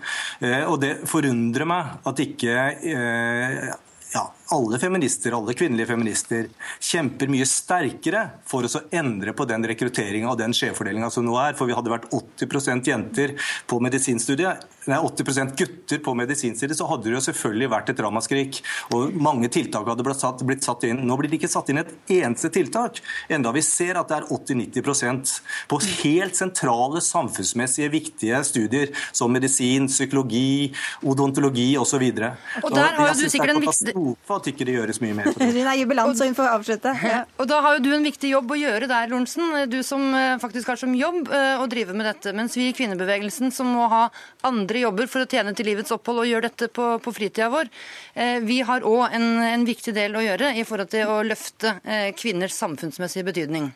[0.40, 2.56] Eh, og Det forundrer meg at ikke
[2.92, 3.72] eh,
[4.12, 6.48] ja, alle feminister, alle kvinnelige feminister
[6.82, 11.56] kjemper mye sterkere for å endre på den rekrutteringa og den skjevfordelinga som nå er.
[11.58, 13.34] For vi hadde vært 80% jenter
[13.70, 18.60] på medisinstudiet, nei, 80% gutter på medisinstudiet, så hadde det jo selvfølgelig vært et ramaskrik.
[18.96, 21.04] Og mange tiltak hadde blitt satt, blitt satt, inn.
[21.06, 23.00] Nå blir det ikke satt inn et eneste tiltak,
[23.32, 25.36] enda vi ser at det er 80-90%
[25.70, 30.72] på helt sentrale samfunnsmessige viktige studier som medisin, psykologi,
[31.06, 32.02] odontologi osv.
[32.02, 33.94] Og, og der har jo du sikkert en viktig
[34.42, 35.30] at ikke det gjøres mye mer.
[35.38, 36.92] Hun er jubilant, så hun får avslutte.
[37.02, 37.22] Ja.
[37.40, 39.54] Og da har jo du en viktig jobb å gjøre der, Lorentzen.
[39.70, 42.34] Du som eh, faktisk har som jobb eh, å drive med dette.
[42.36, 44.04] Mens vi i kvinnebevegelsen som må ha
[44.48, 47.70] andre jobber for å tjene til livets opphold og gjøre dette på, på fritida vår,
[48.14, 51.76] eh, vi har òg en, en, viktig del å gjøre i forhold til å løfte
[52.18, 53.68] kvinners samfunnsmessige betydning.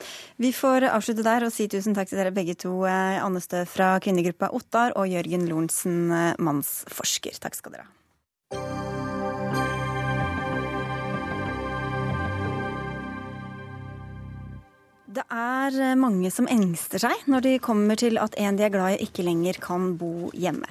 [0.43, 3.95] Vi får avslutte der og si tusen takk til dere begge to, Anne Stø fra
[4.03, 6.11] kvinnegruppa Ottar og Jørgen Lorentzen,
[6.43, 7.39] mannsforsker.
[7.43, 8.86] Takk skal dere ha.
[15.17, 18.73] Det er eh, mange som engster seg når de kommer til at en de er
[18.75, 20.69] glad i ikke lenger kan bo hjemme.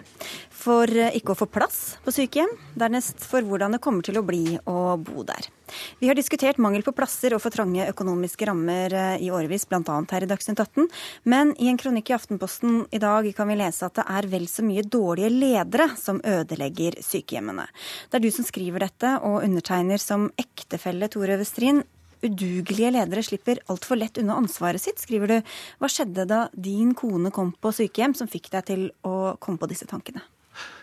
[0.54, 4.26] For eh, ikke å få plass på sykehjem, dernest for hvordan det kommer til å
[4.28, 5.50] bli å bo der.
[5.98, 9.98] Vi har diskutert mangel på plasser og for trange økonomiske rammer eh, i årevis, bl.a.
[10.12, 10.92] her i Dagsnytt 18.
[11.32, 14.46] Men i en kronikk i Aftenposten i dag kan vi lese at det er vel
[14.52, 17.66] så mye dårlige ledere som ødelegger sykehjemmene.
[18.12, 21.82] Det er du som skriver dette, og undertegner som ektefelle Tore Westrin
[22.24, 25.58] udugelige ledere slipper altfor lett unna ansvaret sitt, skriver du.
[25.82, 29.70] Hva skjedde da din kone kom på sykehjem som fikk deg til å komme på
[29.72, 30.24] disse tankene?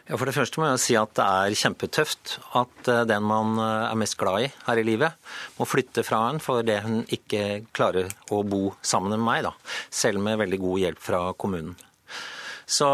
[0.09, 3.55] Ja, For det første må jeg si at det er kjempetøft at eh, den man
[3.62, 5.14] eh, er mest glad i her i livet,
[5.57, 9.55] må flytte fra en fordi hun ikke klarer å bo sammen med meg, da.
[9.89, 11.78] Selv med veldig god hjelp fra kommunen.
[12.66, 12.89] Så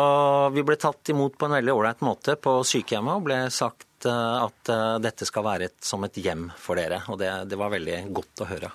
[0.55, 4.71] vi ble tatt imot på en veldig ålreit måte på sykehjemmet og ble sagt at
[4.71, 7.01] eh, dette skal være et, som et hjem for dere.
[7.11, 8.71] Og det, det, var veldig godt å høre.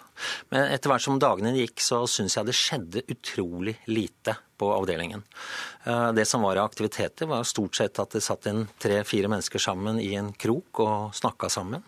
[0.51, 5.23] Men etter hvert som dagene gikk, så syns jeg det skjedde utrolig lite på avdelingen.
[5.85, 9.63] Eh, det som var av aktiviteter, var stort sett at det satt en tre-fire mennesker
[9.63, 11.83] sammen i en krok og snakka sammen.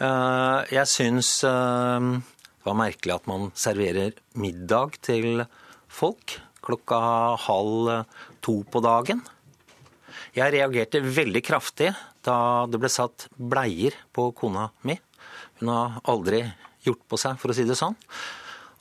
[0.00, 5.42] Jeg syns det var merkelig at man serverer middag til
[5.92, 7.00] folk klokka
[7.44, 7.90] halv
[8.40, 9.20] to på dagen.
[10.36, 11.90] Jeg reagerte veldig kraftig
[12.26, 14.98] da det ble satt bleier på kona mi.
[15.60, 16.44] Hun har aldri
[16.84, 17.96] gjort på seg, for å si det sånn.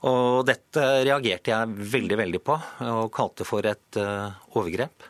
[0.07, 2.55] Og dette reagerte jeg veldig, veldig på,
[2.87, 5.07] og kalte for et uh, overgrep.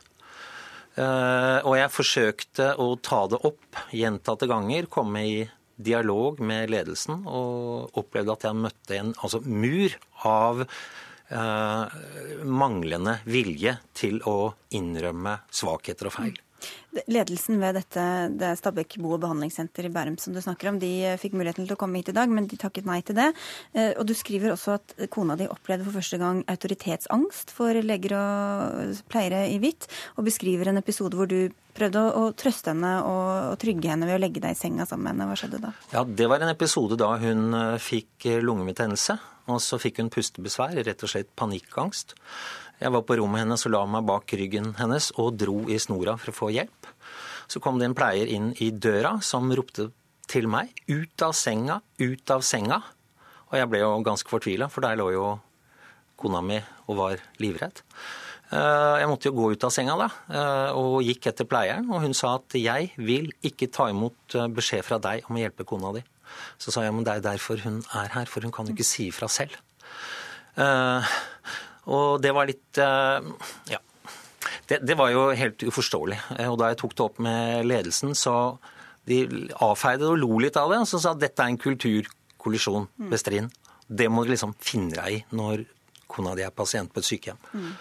[0.98, 5.38] Uh, og jeg forsøkte å ta det opp gjentatte ganger, komme i
[5.80, 9.96] dialog med ledelsen, og opplevde at jeg møtte en altså, mur
[10.28, 11.86] av uh,
[12.44, 16.40] manglende vilje til å innrømme svakheter og feil.
[17.10, 20.90] Ledelsen ved dette det Stabekk bo- og behandlingssenter i Bærum som du snakker om, de
[21.06, 23.28] eh, fikk muligheten til å komme hit i dag, men de takket nei til det.
[23.78, 28.16] Eh, og du skriver også at kona di opplevde for første gang autoritetsangst for leger
[28.18, 29.86] og pleiere i hvitt,
[30.18, 34.24] og beskriver en episode hvor du prøvde å, trøste henne og, trygge henne ved å
[34.24, 35.30] legge deg i senga sammen med henne.
[35.30, 35.76] Hva skjedde da?
[35.94, 39.20] Ja, Det var en episode da hun eh, fikk lungebetennelse.
[39.50, 42.14] Og så fikk hun pustebesvær, rett og slett panikkangst.
[42.80, 46.16] Jeg var på rommet hennes og la meg bak ryggen hennes og dro i snora
[46.20, 46.88] for å få hjelp.
[47.50, 49.90] Så kom det en pleier inn i døra som ropte
[50.30, 52.80] til meg ut av senga, ut av senga.
[53.50, 55.28] Og jeg ble jo ganske fortvila, for der lå jo
[56.20, 57.82] kona mi og var livredd.
[58.50, 61.90] Eh, jeg måtte jo gå ut av senga da, eh, og gikk etter pleieren.
[61.94, 65.44] Og hun sa at jeg vil ikke ta imot eh, beskjed fra deg om å
[65.44, 66.04] hjelpe kona di.
[66.62, 68.88] Så sa jeg men det er derfor hun er her, for hun kan jo ikke
[68.88, 69.58] si ifra selv.
[71.90, 73.30] Og det var litt eh,
[73.74, 73.84] Ja.
[74.70, 76.20] Det, det, var jo helt uforståelig.
[76.38, 78.34] Eh, og da jeg tok det opp med ledelsen, så
[79.10, 79.24] de
[79.66, 80.84] avfeide det og lo litt av det.
[80.84, 83.50] Og så sa at dette er en kulturkollisjon, Bestrin.
[83.90, 85.66] Det må du liksom finne deg i når
[86.10, 87.42] kona di er pasient på et sykehjem.
[87.54, 87.74] Mm.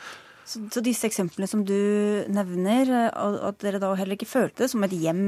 [0.48, 1.76] Så, så, disse eksemplene som du
[2.32, 5.20] nevner, at dere da heller ikke følte det som et hjem,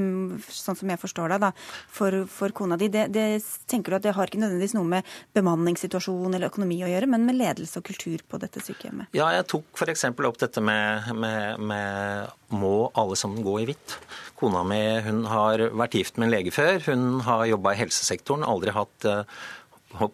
[0.49, 1.51] sånn som jeg forstår deg, da,
[1.93, 3.27] for, for kona di, det, det,
[3.69, 7.29] tenker du at det har ikke nødvendigvis noe med bemanningssituasjon eller økonomi å gjøre, men
[7.29, 9.13] med ledelse og kultur på dette sykehjemmet?
[9.17, 10.09] Ja, jeg tok f.eks.
[10.09, 13.97] opp dette med, med, med må alle sammen gå i hvitt.
[14.41, 16.81] Kona mi hun har vært gift med en lege før.
[16.89, 19.23] Hun har jobba i helsesektoren, aldri hatt uh,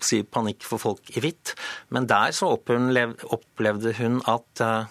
[0.05, 1.55] si, panikk for folk i hvitt.
[1.95, 4.89] Men der så opplevde hun at uh,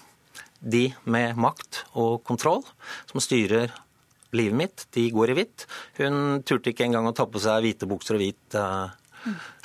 [0.59, 2.63] de med makt og kontroll,
[3.11, 3.73] som styrer
[4.35, 5.65] livet mitt, de går i hvitt.
[5.99, 8.89] Hun turte ikke engang å ta på seg hvite bukser og hvit uh,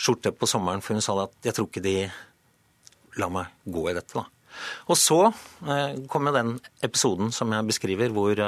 [0.00, 1.96] skjorte på sommeren, for hun sa at jeg tror ikke de
[3.20, 4.14] lar meg gå i dette.
[4.14, 4.26] da.
[4.90, 5.18] Og så
[6.10, 6.54] kom jo den
[6.84, 8.40] episoden som jeg beskriver, hvor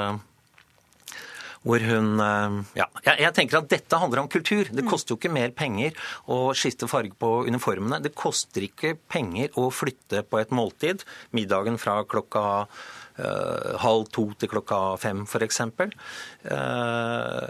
[1.63, 4.69] hvor hun eh, Ja, jeg, tenker at dette handler om kultur.
[4.71, 5.95] Det koster jo ikke mer penger
[6.31, 8.01] å skifte farge på uniformene.
[8.03, 11.05] Det koster ikke penger å flytte på et måltid,
[11.35, 15.61] middagen fra klokka uh, halv to til klokka fem f.eks.
[15.63, 17.47] Uh,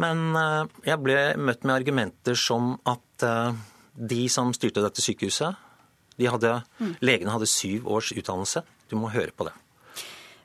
[0.00, 3.52] men uh, jeg ble møtt med argumenter som at uh,
[3.92, 5.58] de som styrte dette sykehuset,
[6.16, 6.94] de hadde, mm.
[7.04, 8.64] legene hadde syv års utdannelse.
[8.88, 9.54] Du må høre på det.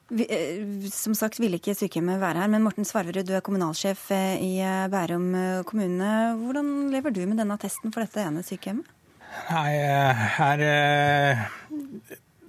[0.07, 4.37] Eh, som sagt ville ikke sykehjemmet være her, men Morten Svarverud, du er kommunalsjef eh,
[4.39, 5.33] i eh, Bærum
[5.67, 6.11] kommune.
[6.39, 8.87] Hvordan lever du med denne attesten for dette ene sykehjemmet?
[9.51, 9.73] Nei,
[10.37, 10.61] her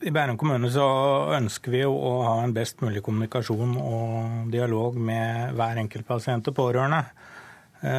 [0.06, 0.86] i Bærum kommune så
[1.34, 6.48] ønsker vi jo å ha en best mulig kommunikasjon og dialog med hver enkelt pasient
[6.48, 7.02] og pårørende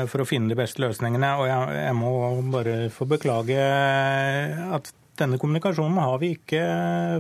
[0.10, 1.36] for å finne de beste løsningene.
[1.40, 2.14] Og jeg, jeg må
[2.56, 4.90] bare få beklage at
[5.20, 6.62] denne kommunikasjonen har vi ikke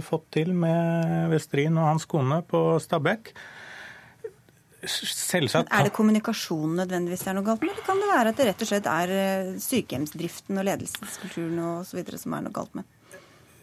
[0.06, 3.34] fått til med Westrin og hans kone på Stabekk.
[4.88, 8.39] selvsagt Er det kommunikasjonen nødvendigvis det er noe galt med, eller kan det være at
[8.39, 12.56] det rett og slett er eh, sykehjemsdriften og ledelseskulturen og så videre som er noe
[12.56, 12.88] galt med?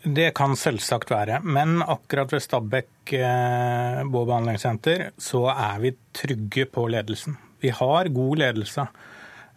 [0.07, 1.41] Det kan selvsagt være.
[1.43, 7.39] Men akkurat ved Stabekk eh, behandlingssenter så er vi trygge på ledelsen.
[7.65, 8.87] Vi har god ledelse.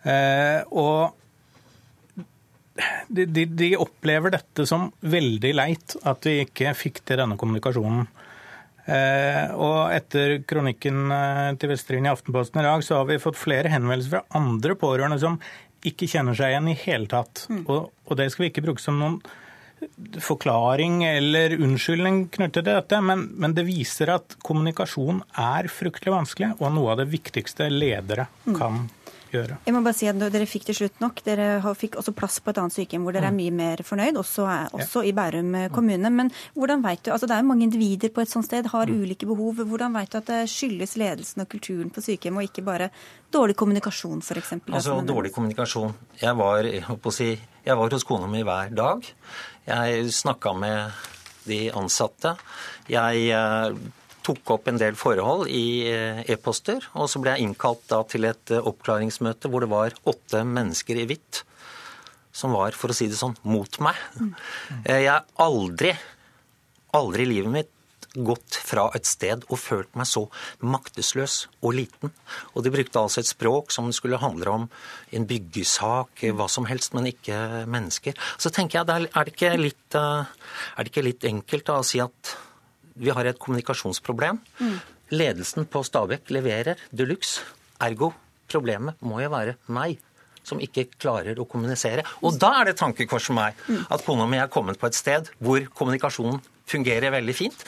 [0.07, 1.18] Eh, og
[3.07, 8.07] de, de, de, opplever dette som veldig leit, at vi ikke fikk til denne kommunikasjonen.
[8.89, 13.37] Eh, og etter kronikken eh, til Vestrin i Aftenposten i dag, så har vi fått
[13.37, 15.37] flere henvendelser fra andre pårørende som
[15.85, 17.45] ikke kjenner seg igjen i hele tatt.
[17.51, 17.61] Mm.
[17.67, 19.21] Og, og, det skal vi ikke bruke som noen
[20.19, 26.49] forklaring eller unnskyldning knyttet til dette, men, men, det viser at kommunikasjon er fryktelig vanskelig,
[26.59, 28.55] og noe av det viktigste ledere mm.
[28.57, 28.95] kan gjøre.
[29.33, 31.21] Jeg må bare si at Dere fikk til slutt nok.
[31.25, 33.41] Dere fikk også plass på et annet sykehjem hvor dere er mm.
[33.41, 35.09] mye mer fornøyd, også, også ja.
[35.09, 36.11] i Bærum eh, kommune.
[36.13, 38.89] Men hvordan vet du, altså det er jo mange individer på et sånt sted, har
[38.89, 39.03] mm.
[39.03, 39.61] ulike behov.
[39.69, 42.89] Hvordan vet du at det skyldes ledelsen og kulturen på sykehjemmet, og ikke bare
[43.33, 44.55] dårlig kommunikasjon f.eks.?
[44.71, 45.95] Altså dårlig kommunikasjon.
[46.21, 47.31] Jeg var, jeg, si,
[47.65, 49.13] jeg var hos kona mi hver dag.
[49.69, 51.05] Jeg snakka med
[51.49, 52.35] de ansatte.
[52.89, 53.79] Jeg eh,
[54.29, 56.85] tok opp en del forhold i eh, e-poster.
[56.99, 61.01] Og så ble jeg innkalt da til et eh, oppklaringsmøte hvor det var åtte mennesker
[61.01, 61.43] i hvitt
[62.35, 63.97] som var, for å si det sånn, mot meg.
[64.85, 65.95] Eh, jeg har aldri,
[66.95, 67.75] aldri i livet mitt
[68.09, 70.23] gått fra et sted og følt meg så
[70.65, 72.13] maktesløs og liten.
[72.57, 74.67] Og de brukte altså et språk som skulle handle om
[75.13, 77.37] en byggesak, hva som helst, men ikke
[77.69, 78.17] mennesker.
[78.41, 82.01] Så tenker jeg, er det ikke litt, er det ikke litt enkelt da, å si
[82.01, 82.33] at
[82.99, 84.41] vi har et kommunikasjonsproblem.
[84.59, 84.77] Mm.
[85.15, 87.41] Ledelsen på Stabekk leverer de luxe.
[87.81, 88.11] Ergo
[88.49, 89.99] problemet må jo være meg
[90.45, 92.05] som ikke klarer å kommunisere.
[92.25, 93.57] Og da er det tankekors for meg
[93.91, 96.39] at kona mi er kommet på et sted hvor kommunikasjonen
[96.69, 97.65] fungerer veldig fint.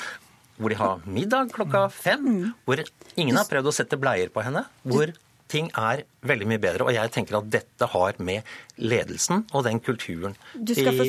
[0.62, 2.26] Hvor de har middag klokka fem.
[2.26, 2.54] Mm.
[2.66, 2.82] Hvor
[3.16, 4.66] ingen har prøvd å sette bleier på henne.
[4.86, 5.14] Hvor
[5.52, 6.86] ting er veldig mye bedre.
[6.88, 8.48] Og jeg tenker at dette har med
[8.82, 11.06] ledelsen og den kulturen Du skal få,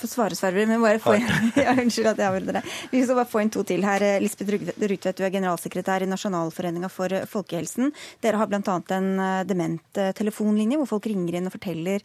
[0.00, 1.26] få svare, Sverre, men bare få inn
[1.58, 2.72] ja, Unnskyld at jeg avbryter deg.
[2.92, 4.04] Vi skal bare få inn to til her.
[4.22, 7.92] Lisbeth Rugtvedt, du er generalsekretær i Nasjonalforeninga for folkehelsen.
[8.24, 8.78] Dere har bl.a.
[8.98, 12.04] en eh, dement eh, telefonlinje hvor folk ringer inn og forteller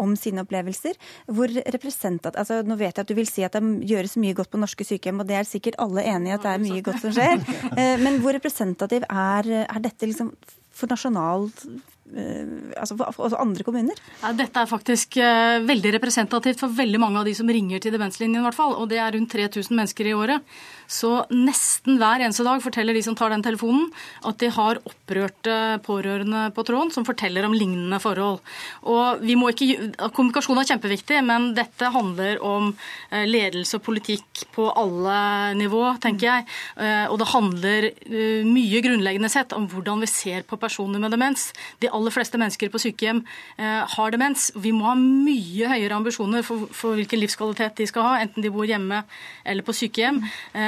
[0.00, 0.96] om sine opplevelser.
[1.32, 4.50] Hvor representat, altså Nå vet jeg at du vil si at det gjøres mye godt
[4.52, 7.02] på norske sykehjem, og det er sikkert alle enig i at det er mye godt
[7.02, 7.42] som skjer.
[8.04, 10.32] Men hvor representativ er, er dette liksom
[10.76, 11.64] for nasjonalt
[12.14, 12.46] Eh,
[12.78, 13.98] altså for andre kommuner?
[14.20, 17.94] Ja, dette er faktisk uh, veldig representativt for veldig mange av de som ringer til
[17.96, 18.44] Demenslinjen.
[18.46, 20.56] Hvert fall, og Det er rundt 3000 mennesker i året.
[20.90, 23.88] Så nesten hver eneste dag forteller de som tar den telefonen,
[24.26, 25.56] at de har opprørte
[25.86, 28.40] pårørende på tråden som forteller om lignende forhold.
[28.86, 34.46] Og vi må ikke, Kommunikasjon er kjempeviktig, men dette handler om uh, ledelse og politikk
[34.54, 35.18] på alle
[35.58, 36.46] nivå, tenker jeg.
[36.78, 37.90] Uh, og det handler
[38.46, 41.50] mye grunnleggende sett om hvordan vi ser på personer med demens.
[41.82, 43.22] De aller fleste mennesker på sykehjem
[43.58, 44.48] eh, har demens.
[44.54, 48.52] Vi må ha mye høyere ambisjoner for, for, hvilken livskvalitet de skal ha, enten de
[48.52, 49.02] bor hjemme
[49.44, 50.22] eller på sykehjem.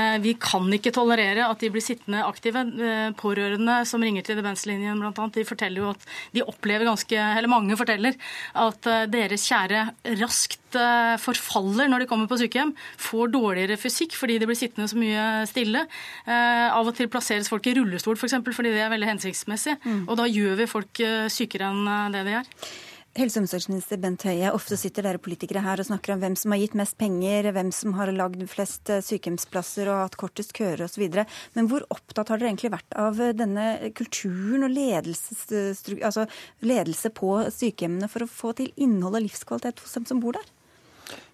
[0.09, 2.65] Eh, vi kan ikke tolerere at de blir sittende aktive.
[2.65, 7.51] Eh, pårørende som ringer til demenslinjen bl.a., de forteller jo at de opplever ganske, eller
[7.51, 8.17] mange forteller,
[8.59, 9.89] at deres kjære
[10.21, 10.57] raskt
[11.23, 15.47] forfaller når de kommer på sykehjem, får dårligere fysikk fordi de blir sittende så mye
[15.49, 15.87] stille.
[16.29, 18.37] Av og til plasseres folk i rullestol f.eks.
[18.45, 19.79] For fordi det er veldig hensiktsmessig.
[19.85, 20.03] Mm.
[20.05, 21.03] Og da gjør vi folk
[21.33, 22.53] sykere enn eh, det de er.
[23.19, 26.53] Helse- og omsorgsminister Bent Høie, ofte sitter dere politikere her og snakker om hvem som
[26.55, 30.85] har gitt mest penger, hvem som har lagd flest eh, sykehjemsplasser og hatt kortest køer
[30.85, 31.03] osv.
[31.57, 36.29] Men hvor opptatt har dere egentlig vært av eh, denne kulturen og altså
[36.63, 40.55] ledelse på sykehjemmene for å få til innhold og livskvalitet hos dem som bor der?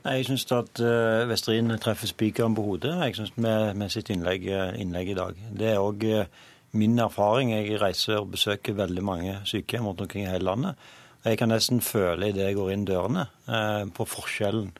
[0.06, 4.08] Nei, Jeg syns at uh, Vestrin treffer spikeren på hodet jeg synes med, med sitt
[4.14, 4.48] innlegg,
[4.80, 5.46] innlegg, i dag.
[5.52, 6.24] Det er også,
[6.72, 7.52] min erfaring.
[7.52, 10.92] Jeg reiser og besøker veldig mange sykehjem rundt omkring i hele landet.
[11.24, 14.72] Jeg kan nesten føle idet jeg går inn dørene, eh, på forskjellen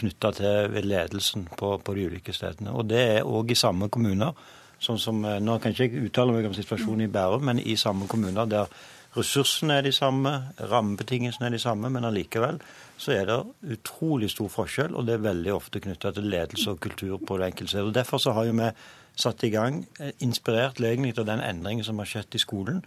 [0.00, 2.72] knytta til ledelsen på, på, de ulike stedene.
[2.72, 4.32] Og det er òg i samme kommuner.
[4.80, 7.76] Sånn som, eh, nå kan ikke jeg uttale meg om situasjonen i Bærum, men i
[7.76, 8.72] samme kommuner der
[9.16, 10.32] ressursene er de samme,
[10.70, 12.60] rammebetingelsene er de samme, men allikevel
[13.00, 13.38] så er det
[13.76, 17.50] utrolig stor forskjell, og det er veldig ofte knytta til ledelse og kultur på det
[17.50, 17.94] enkelte stedet.
[17.96, 18.72] Derfor så har jo vi
[19.20, 22.84] satt i gang, eh, inspirert egentlig av den endringen som har skjedd i skolen.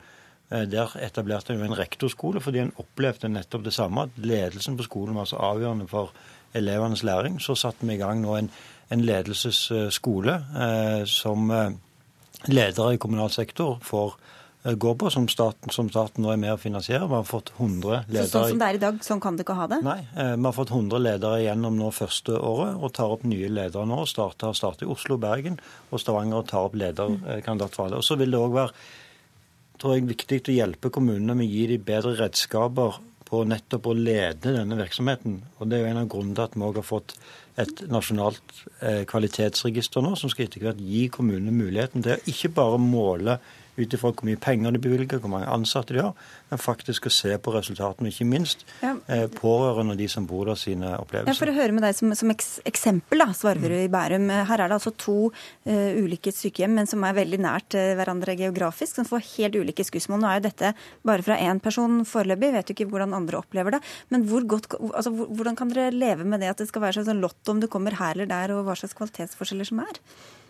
[0.52, 4.88] Eh, der etablerte vi en rektorskole fordi en opplevde nettopp det samme, at ledelsen på
[4.88, 6.14] skolen var så avgjørende for
[6.54, 7.40] elevenes læring.
[7.42, 8.52] Så satte vi i gang nå en,
[8.94, 10.38] en ledelsesskole
[10.68, 11.74] eh, som eh,
[12.52, 14.18] ledere i kommunal sektor får
[14.64, 17.04] Eh, går på, som staten, som staten, nå er med å finansiere.
[17.12, 18.28] Vi har fått 100 ledere.
[18.30, 19.82] Så sånn som det er i dag, sånn kan det ikke ha det?
[19.84, 23.50] Nei, eh, vi har fått 100 ledere gjennom nå første året, og tar opp nye
[23.52, 24.06] ledere nå.
[24.08, 25.60] Starter, starter i Oslo, Bergen
[25.92, 28.00] og Stavanger og tar opp lederkandidat fra det.
[28.00, 28.72] Og så vil det òg være
[29.82, 33.96] tror jeg viktig å hjelpe kommunene med å gi dem bedre redskaper på nettopp å
[33.98, 35.40] lede denne virksomheten.
[35.58, 37.16] Og Det er jo en av grunnene til at vi òg har fått
[37.62, 42.54] et nasjonalt eh, kvalitetsregister nå, som skal etter hvert gi kommunene muligheten til å ikke
[42.54, 43.38] bare måle
[43.78, 46.14] ut ifra hvor mye penger de bevilger, hvor mange ansatte de har,
[46.52, 48.94] men faktisk å se på resultatene, ikke minst ja.
[49.08, 51.34] eh, pårørende de som bor der, sine opplevelser.
[51.34, 54.30] Ja, For å høre med deg som, som eks eksempel, da, Svarverud i Bærum.
[54.30, 58.38] Her er det altså to uh, ulike sykehjem, men som er veldig nært uh, hverandre
[58.40, 60.22] geografisk, som får helt ulike skussmål.
[60.22, 60.74] Nå er jo dette
[61.08, 63.82] bare fra én person foreløpig, vet jo ikke hvordan andre opplever det.
[64.14, 67.24] Men hvor godt, altså, hvordan kan dere leve med det at det skal være sånn
[67.24, 70.02] lotto om du kommer her eller der, og hva slags kvalitetsforskjeller som er?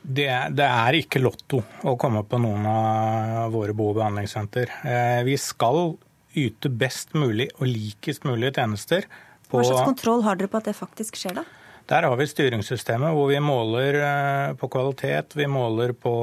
[0.04, 4.72] Det, det, er ikke lotto å komme på noen av våre bo- og behandlingssenter.
[4.84, 5.95] Eh, vi skal
[6.36, 9.08] yte best mulig og likest mulig tjenester.
[9.47, 11.45] På, Hva slags kontroll har dere på at det faktisk skjer, da?
[11.88, 16.14] Der har vi styringssystemet hvor vi måler eh, på kvalitet, vi måler på,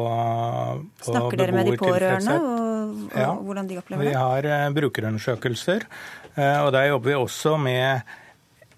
[1.01, 4.12] på Snakker dere med de pårørende og, og ja, hvordan de opplever det?
[4.12, 5.89] Vi har eh, brukerundersøkelser.
[6.41, 8.12] Og der jobber vi også med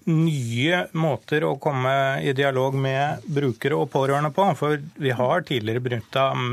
[0.09, 1.93] nye måter å komme
[2.23, 4.47] i dialog med brukere og pårørende på.
[4.59, 6.51] For vi har tidligere benytta mm,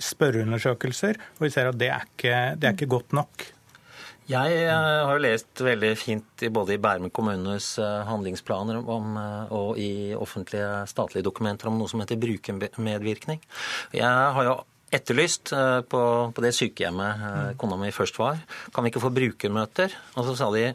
[0.00, 3.48] spørreundersøkelser, og vi ser at det er ikke, det er ikke godt nok.
[4.30, 9.54] Jeg eh, har jo lest veldig fint både i Bærum kommunes eh, handlingsplaner om, eh,
[9.56, 13.40] og i offentlige statlige dokumenter om noe som heter brukermedvirkning.
[13.96, 14.06] Jeg
[14.36, 14.54] har jo
[14.94, 16.00] etterlyst eh, på,
[16.34, 18.40] på, det sykehjemmet eh, kona mi først var.
[18.74, 19.94] Kan vi ikke få brukermøter?
[20.16, 20.66] Og så sa de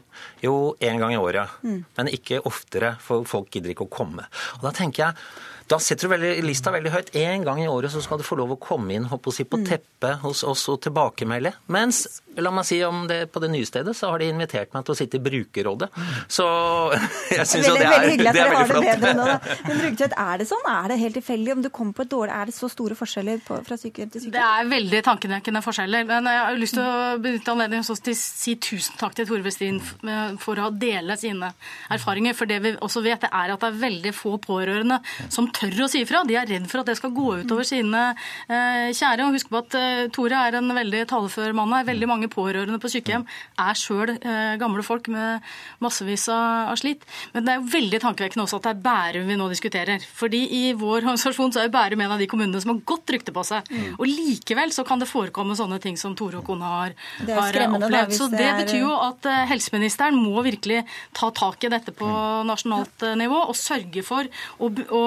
[0.44, 1.82] jo én gang i året, mm.
[1.98, 4.26] men ikke oftere, for folk gidder ikke å komme.
[4.58, 5.20] Og da tenker jeg
[5.66, 7.08] da setter du veldig, lista veldig høyt.
[7.18, 9.58] Én gang i året så skal du få lov å komme inn å si, på
[9.58, 9.66] mm.
[9.66, 11.56] teppet hos oss og tilbakemelde.
[11.74, 12.04] Mens
[12.38, 14.94] la meg si om det på det nye stedet, så har de invitert meg til
[14.94, 15.88] å sitte i brukerrådet.
[16.30, 16.46] Så
[17.34, 18.88] jeg syns jo det er, veldig, det er veldig flott.
[19.02, 19.26] Det nå,
[19.66, 20.68] Men Rugtvedt, er det sånn?
[20.70, 23.42] Er det helt tilfeldig om du kommer på et dårlig Er det så store forskjeller
[23.46, 24.36] på, fra sykehjem til sykehjem?
[24.36, 26.06] Det er veldig tankenekkende forskjeller.
[26.12, 29.42] Men jeg har lyst til å benytte anledningen til å si tusen takk til Tore
[29.46, 29.82] Westin
[30.42, 31.50] for å dele sine
[31.90, 32.38] erfaringer.
[32.38, 35.00] For det vi også vet, er at det er veldig få pårørende
[35.32, 36.22] som tør å si ifra.
[36.26, 39.26] De er redd for at det skal gå utover sine eh, kjære.
[39.26, 41.86] Og husk på at eh, Tore er en veldig talefør mann her.
[41.88, 43.26] Veldig mange pårørende på sykehjem
[43.62, 45.44] er sjøl eh, gamle folk med
[45.84, 47.06] massevis av, av, slit.
[47.34, 50.08] Men det er jo veldig tankevekkende også at det er Bærum vi nå diskuterer.
[50.20, 53.34] Fordi i vår organisasjon så er Bærum en av de kommunene som har godt rykte
[53.34, 53.68] på seg.
[53.70, 53.96] Mm.
[53.96, 56.96] Og likevel så kan det forekomme sånne ting som Tore og kona har,
[57.28, 57.92] har opplevd.
[57.96, 60.82] Da, så det, det betyr jo at eh, helseministeren må virkelig
[61.16, 62.46] ta tak i dette på mm.
[62.50, 64.28] nasjonalt eh, nivå og sørge for
[64.60, 65.02] å, å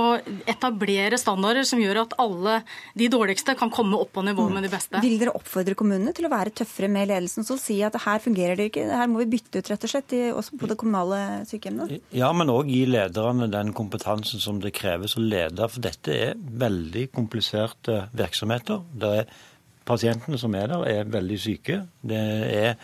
[0.50, 2.60] etablere standarder som gjør at alle
[2.98, 5.02] de dårligste kan komme opp på nivå med de beste.
[5.04, 8.60] Vil dere oppfordre kommunene til å være tøffere med ledelsen og si at her fungerer
[8.60, 12.00] det ikke, her må vi bytte ut rett og slett også på det kommunale sykehjemmet?
[12.16, 15.70] Ja, men òg gi lederne den kompetansen som det kreves å lede.
[15.70, 18.84] For dette er veldig kompliserte virksomheter.
[19.00, 19.32] Det er
[19.90, 21.80] Pasientene som er der, er veldig syke.
[22.06, 22.18] Det
[22.54, 22.76] er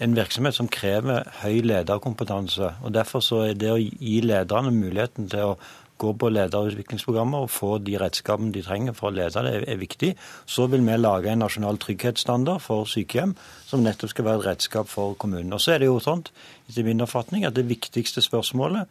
[0.00, 2.70] en virksomhet som krever høy lederkompetanse.
[2.82, 5.58] og Derfor så er det å gi lederne muligheten til å
[5.98, 10.12] gå på lederutviklingsprogrammer og få de redskapene de trenger for å lede det, er viktig.
[10.46, 13.36] Så vil vi lage en nasjonal trygghetsstandard for sykehjem,
[13.66, 15.54] som nettopp skal være et redskap for kommunen.
[15.56, 16.26] Og så er det jo sånn,
[16.68, 18.86] etter min oppfatning, at det viktigste spørsmålet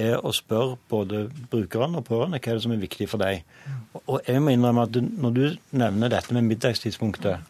[0.00, 3.42] er å spørre både brukerne og pårørende hva er det som er viktig for deg.
[4.06, 5.44] Og jeg må innrømme at når du
[5.76, 7.48] nevner dette med middagstidspunktet,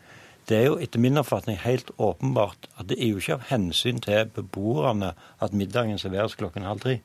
[0.51, 4.01] det er jo etter min oppfatning helt åpenbart at det er jo ikke av hensyn
[4.03, 6.97] til beboerne at middagen serveres klokken halv tre.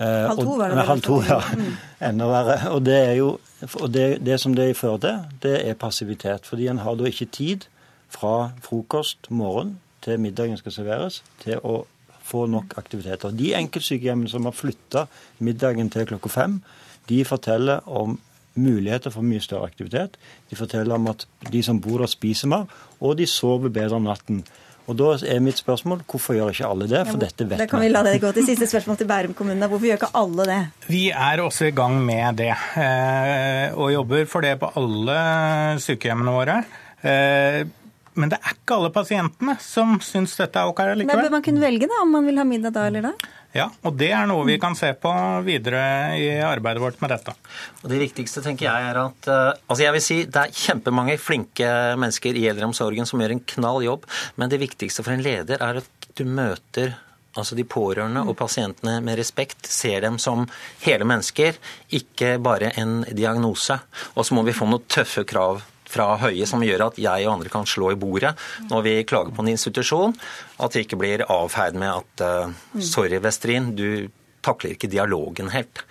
[0.00, 0.86] Eh, halv to, var det?
[0.88, 1.40] Halv to, ja.
[2.08, 2.58] Enda verre.
[2.74, 3.36] Og det er jo
[3.80, 6.46] og det, det som det fører til, det er passivitet.
[6.46, 7.66] Fordi en har da ikke tid
[8.12, 11.84] fra frokost morgen til middagen skal serveres, til å
[12.24, 13.32] få nok aktiviteter.
[13.32, 15.06] De enkeltsykehjemmene som har flytta
[15.44, 16.60] middagen til klokka fem,
[17.08, 18.18] de forteller om
[18.54, 20.18] muligheter for mye større aktivitet.
[20.50, 22.68] De forteller om at de som bor der, spiser mer,
[23.00, 24.44] og de sover bedre om natten.
[24.84, 27.04] Og Da er mitt spørsmål hvorfor gjør ikke alle det?
[27.08, 27.60] For dette vet vi.
[27.62, 29.68] Da kan vi la det gå til siste spørsmål til Bærum kommune.
[29.70, 30.58] Hvorfor gjør ikke alle det?
[30.88, 35.16] Vi er også i gang med det, eh, og jobber for det på alle
[35.80, 36.58] sykehjemmene våre.
[38.14, 41.06] Eh, men det er ikke alle pasientene som syns dette er ok likevel.
[41.10, 43.14] Men bør man kunne velge da, om man vil ha middag da eller da?
[43.54, 45.10] Ja, og det er noe vi kan se på
[45.46, 45.82] videre
[46.18, 47.36] i arbeidet vårt med dette.
[47.84, 51.14] Og Det viktigste tenker jeg er at uh, altså jeg vil si Det er kjempemange
[51.22, 55.62] flinke mennesker i eldreomsorgen som gjør en knall jobb, men det viktigste for en leder
[55.62, 56.96] er at du møter
[57.34, 60.44] altså de pårørende og pasientene med respekt, ser dem som
[60.84, 61.56] hele mennesker,
[61.90, 63.80] ikke bare en diagnose.
[64.14, 67.36] Og så må vi få noen tøffe krav fra Høie som gjør at jeg og
[67.36, 68.34] andre kan slå i bordet
[68.70, 70.14] når vi klager på en institusjon.
[70.62, 74.10] At vi ikke blir avfeid med at uh, sorry, Vestrin, du
[74.44, 75.84] takler ikke dialogen helt.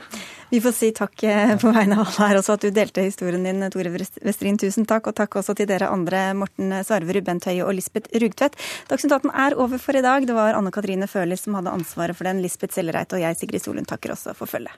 [0.54, 3.42] Vi får si takk eh, på vegne av alle her også at du delte historien
[3.42, 4.60] din, Tore Westrin.
[4.62, 5.10] Tusen takk.
[5.10, 8.60] Og takk også til dere andre, Morten Sarverud, Bent Høie og Lisbeth Rugtvedt.
[8.92, 10.30] Dagsnytt 18 er over for i dag.
[10.30, 12.44] Det var Anne Katrine Førli som hadde ansvaret for den.
[12.46, 14.78] Lisbeth Sellereit og jeg, Sigrid Solund, takker også for følget.